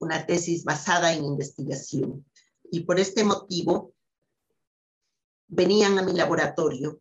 una 0.00 0.26
tesis 0.26 0.64
basada 0.64 1.12
en 1.12 1.24
investigación. 1.24 2.26
Y 2.68 2.80
por 2.80 2.98
este 2.98 3.22
motivo, 3.22 3.94
venían 5.50 5.98
a 5.98 6.02
mi 6.02 6.12
laboratorio 6.12 7.00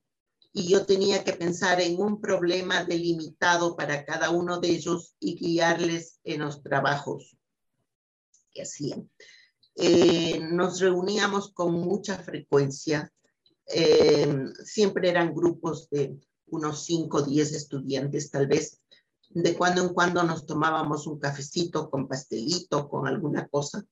y 0.52 0.68
yo 0.68 0.86
tenía 0.86 1.24
que 1.24 1.34
pensar 1.34 1.80
en 1.80 2.00
un 2.02 2.20
problema 2.20 2.84
delimitado 2.84 3.76
para 3.76 4.04
cada 4.04 4.32
uno 4.32 4.60
de 4.60 4.70
ellos 4.70 5.16
y 5.20 5.36
guiarles 5.36 6.20
en 6.24 6.42
los 6.42 6.64
trabajos 6.64 7.38
que 8.52 8.64
hacían. 8.64 9.10
Eh, 9.76 10.40
nos 10.52 10.80
reuníamos 10.80 11.54
con 11.54 11.74
mucha 11.74 12.18
frecuencia. 12.18 13.14
Eh, 13.68 14.28
siempre 14.66 15.10
eran 15.10 15.36
grupos 15.36 15.88
de 15.92 16.20
unos 16.48 16.84
5 16.84 17.18
o 17.18 17.22
10 17.22 17.54
estudiantes 17.54 18.32
tal 18.32 18.48
vez. 18.48 18.82
De 19.30 19.56
cuando 19.56 19.84
en 19.84 19.94
cuando 19.94 20.24
nos 20.24 20.48
tomábamos 20.48 21.06
un 21.06 21.20
cafecito 21.20 21.92
con 21.92 22.08
pastelito, 22.08 22.90
con 22.90 23.08
alguna 23.08 23.48
cosa. 23.48 23.86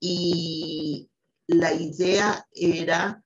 Y 0.00 1.10
la 1.46 1.74
idea 1.74 2.46
era 2.52 3.22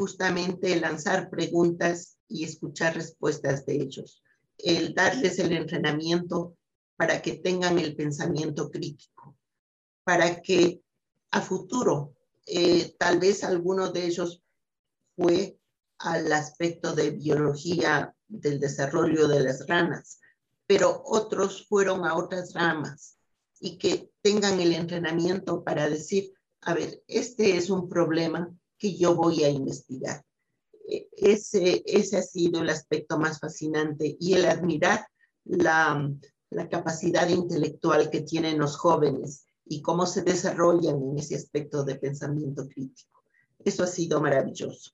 justamente 0.00 0.80
lanzar 0.80 1.28
preguntas 1.28 2.16
y 2.26 2.44
escuchar 2.44 2.94
respuestas 2.94 3.66
de 3.66 3.74
ellos, 3.74 4.22
el 4.56 4.94
darles 4.94 5.38
el 5.38 5.52
entrenamiento 5.52 6.56
para 6.96 7.20
que 7.20 7.32
tengan 7.34 7.78
el 7.78 7.94
pensamiento 7.94 8.70
crítico. 8.70 9.36
para 10.02 10.40
que 10.40 10.80
a 11.30 11.42
futuro 11.42 12.14
eh, 12.46 12.96
tal 12.98 13.18
vez 13.18 13.44
alguno 13.44 13.92
de 13.92 14.06
ellos 14.06 14.42
fue 15.14 15.58
al 15.98 16.32
aspecto 16.32 16.94
de 16.94 17.10
biología 17.10 18.14
del 18.26 18.58
desarrollo 18.58 19.28
de 19.28 19.40
las 19.40 19.66
ranas, 19.66 20.18
pero 20.66 21.02
otros 21.04 21.66
fueron 21.68 22.06
a 22.06 22.16
otras 22.16 22.54
ramas 22.54 23.18
y 23.60 23.76
que 23.76 24.10
tengan 24.22 24.58
el 24.60 24.72
entrenamiento 24.72 25.62
para 25.62 25.90
decir, 25.90 26.32
a 26.62 26.72
ver, 26.72 27.02
este 27.06 27.58
es 27.58 27.68
un 27.68 27.86
problema 27.86 28.50
que 28.80 28.96
yo 28.96 29.14
voy 29.14 29.44
a 29.44 29.50
investigar. 29.50 30.24
E, 30.88 31.08
ese, 31.12 31.84
ese 31.86 32.16
ha 32.16 32.22
sido 32.22 32.62
el 32.62 32.70
aspecto 32.70 33.18
más 33.18 33.38
fascinante 33.38 34.16
y 34.18 34.32
el 34.32 34.46
admirar 34.46 35.06
la, 35.44 36.10
la 36.50 36.68
capacidad 36.68 37.28
intelectual 37.28 38.10
que 38.10 38.22
tienen 38.22 38.58
los 38.58 38.76
jóvenes 38.76 39.46
y 39.66 39.82
cómo 39.82 40.06
se 40.06 40.22
desarrollan 40.22 41.00
en 41.00 41.18
ese 41.18 41.36
aspecto 41.36 41.84
de 41.84 41.94
pensamiento 41.94 42.66
crítico. 42.66 43.22
Eso 43.64 43.84
ha 43.84 43.86
sido 43.86 44.20
maravilloso. 44.20 44.90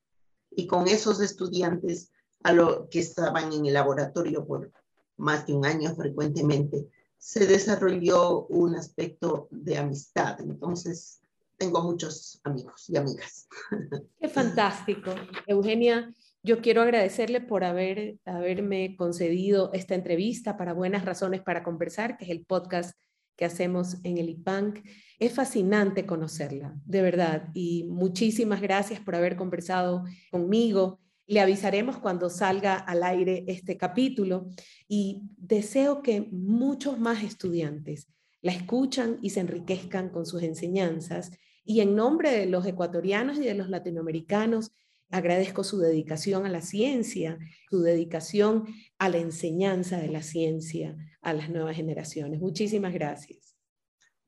Y 0.51 0.67
con 0.67 0.89
esos 0.89 1.21
estudiantes 1.21 2.11
a 2.43 2.53
lo 2.53 2.89
que 2.91 2.99
estaban 2.99 3.53
en 3.53 3.67
el 3.67 3.75
laboratorio 3.75 4.47
por 4.47 4.71
más 5.17 5.47
de 5.47 5.55
un 5.55 5.65
año 5.65 5.95
frecuentemente, 5.95 6.91
se 7.17 7.47
desarrolló 7.47 8.47
un 8.47 8.75
aspecto 8.77 9.49
de 9.51 9.79
amistad. 9.79 10.41
Entonces, 10.41 11.21
tengo 11.57 11.83
muchos 11.83 12.41
amigos 12.45 12.89
y 12.89 12.97
amigas. 12.97 13.49
Qué 14.21 14.29
fantástico. 14.29 15.15
Eugenia, 15.47 16.13
yo 16.43 16.61
quiero 16.61 16.83
agradecerle 16.83 17.41
por 17.41 17.65
haber, 17.65 18.19
haberme 18.25 18.97
concedido 18.97 19.73
esta 19.73 19.95
entrevista 19.95 20.57
para 20.57 20.75
Buenas 20.75 21.05
Razones 21.05 21.43
para 21.43 21.63
Conversar, 21.63 22.17
que 22.17 22.25
es 22.25 22.31
el 22.31 22.45
podcast 22.45 22.97
que 23.37 23.45
hacemos 23.45 23.97
en 24.05 24.19
el 24.19 24.29
IPANC. 24.31 24.83
Es 25.19 25.33
fascinante 25.33 26.07
conocerla, 26.07 26.75
de 26.85 27.03
verdad, 27.03 27.49
y 27.55 27.85
muchísimas 27.85 28.61
gracias 28.61 29.01
por 29.01 29.15
haber 29.15 29.37
conversado 29.37 30.05
conmigo. 30.31 31.01
Le 31.27 31.41
avisaremos 31.41 31.99
cuando 31.99 32.31
salga 32.31 32.77
al 32.77 33.03
aire 33.03 33.45
este 33.49 33.77
capítulo 33.77 34.49
y 34.89 35.23
deseo 35.37 36.03
que 36.03 36.21
muchos 36.31 36.99
más 36.99 37.25
estudiantes 37.25 38.09
la 38.47 38.53
escuchan 38.53 39.19
y 39.23 39.31
se 39.31 39.41
enriquezcan 39.41 40.11
con 40.11 40.25
sus 40.25 40.43
enseñanzas. 40.43 41.33
Y 41.67 41.81
en 41.81 41.97
nombre 41.97 42.31
de 42.31 42.47
los 42.47 42.65
ecuatorianos 42.65 43.39
y 43.39 43.45
de 43.45 43.55
los 43.55 43.69
latinoamericanos, 43.69 44.71
agradezco 45.11 45.65
su 45.65 45.79
dedicación 45.79 46.47
a 46.47 46.49
la 46.49 46.63
ciencia, 46.63 47.39
su 47.69 47.83
dedicación 47.83 48.67
a 48.99 49.09
la 49.09 49.19
enseñanza 49.19 49.99
de 49.99 50.09
la 50.09 50.23
ciencia 50.23 50.97
a 51.21 51.33
las 51.33 51.51
nuevas 51.51 51.77
generaciones. 51.77 52.41
Muchísimas 52.41 52.95
gracias. 52.95 53.57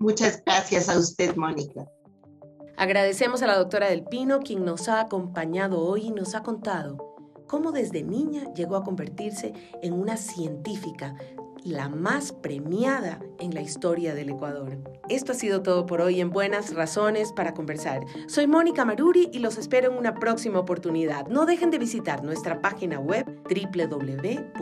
Muchas 0.01 0.43
gracias 0.45 0.89
a 0.89 0.99
usted, 0.99 1.37
Mónica. 1.37 1.87
Agradecemos 2.77 3.43
a 3.43 3.47
la 3.47 3.57
doctora 3.57 3.89
Del 3.89 4.05
Pino, 4.05 4.41
quien 4.41 4.65
nos 4.65 4.89
ha 4.89 5.01
acompañado 5.01 5.81
hoy 5.81 6.07
y 6.07 6.11
nos 6.11 6.35
ha 6.35 6.43
contado 6.43 6.97
cómo 7.49 7.73
desde 7.73 8.03
niña 8.03 8.53
llegó 8.55 8.77
a 8.77 8.85
convertirse 8.85 9.53
en 9.83 9.95
una 9.95 10.17
científica 10.17 11.17
la 11.65 11.89
más 11.89 12.33
premiada 12.33 13.21
en 13.39 13.55
la 13.55 13.61
historia 13.61 14.15
del 14.15 14.31
Ecuador. 14.31 14.79
Esto 15.09 15.33
ha 15.33 15.35
sido 15.35 15.63
todo 15.63 15.87
por 15.87 16.01
hoy 16.01 16.21
en 16.21 16.31
Buenas 16.31 16.75
Razones 16.75 17.33
para 17.33 17.55
Conversar. 17.55 18.05
Soy 18.27 18.47
Mónica 18.47 18.85
Maruri 18.85 19.31
y 19.33 19.39
los 19.39 19.59
espero 19.59 19.91
en 19.91 19.99
una 19.99 20.15
próxima 20.15 20.59
oportunidad. 20.59 21.27
No 21.29 21.47
dejen 21.47 21.71
de 21.71 21.79
visitar 21.79 22.25
nuestra 22.25 22.61
página 22.61 22.99
web 22.99 23.25
www.ipank.org 23.45 24.59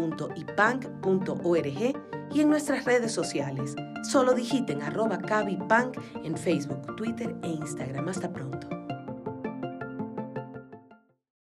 y 2.34 2.40
en 2.40 2.48
nuestras 2.48 2.84
redes 2.84 3.12
sociales. 3.12 3.74
Solo 4.02 4.34
digiten 4.34 4.82
arroba 4.82 5.18
en 6.22 6.36
Facebook, 6.36 6.96
Twitter 6.96 7.34
e 7.42 7.48
Instagram. 7.48 8.08
Hasta 8.08 8.32
pronto. 8.32 8.75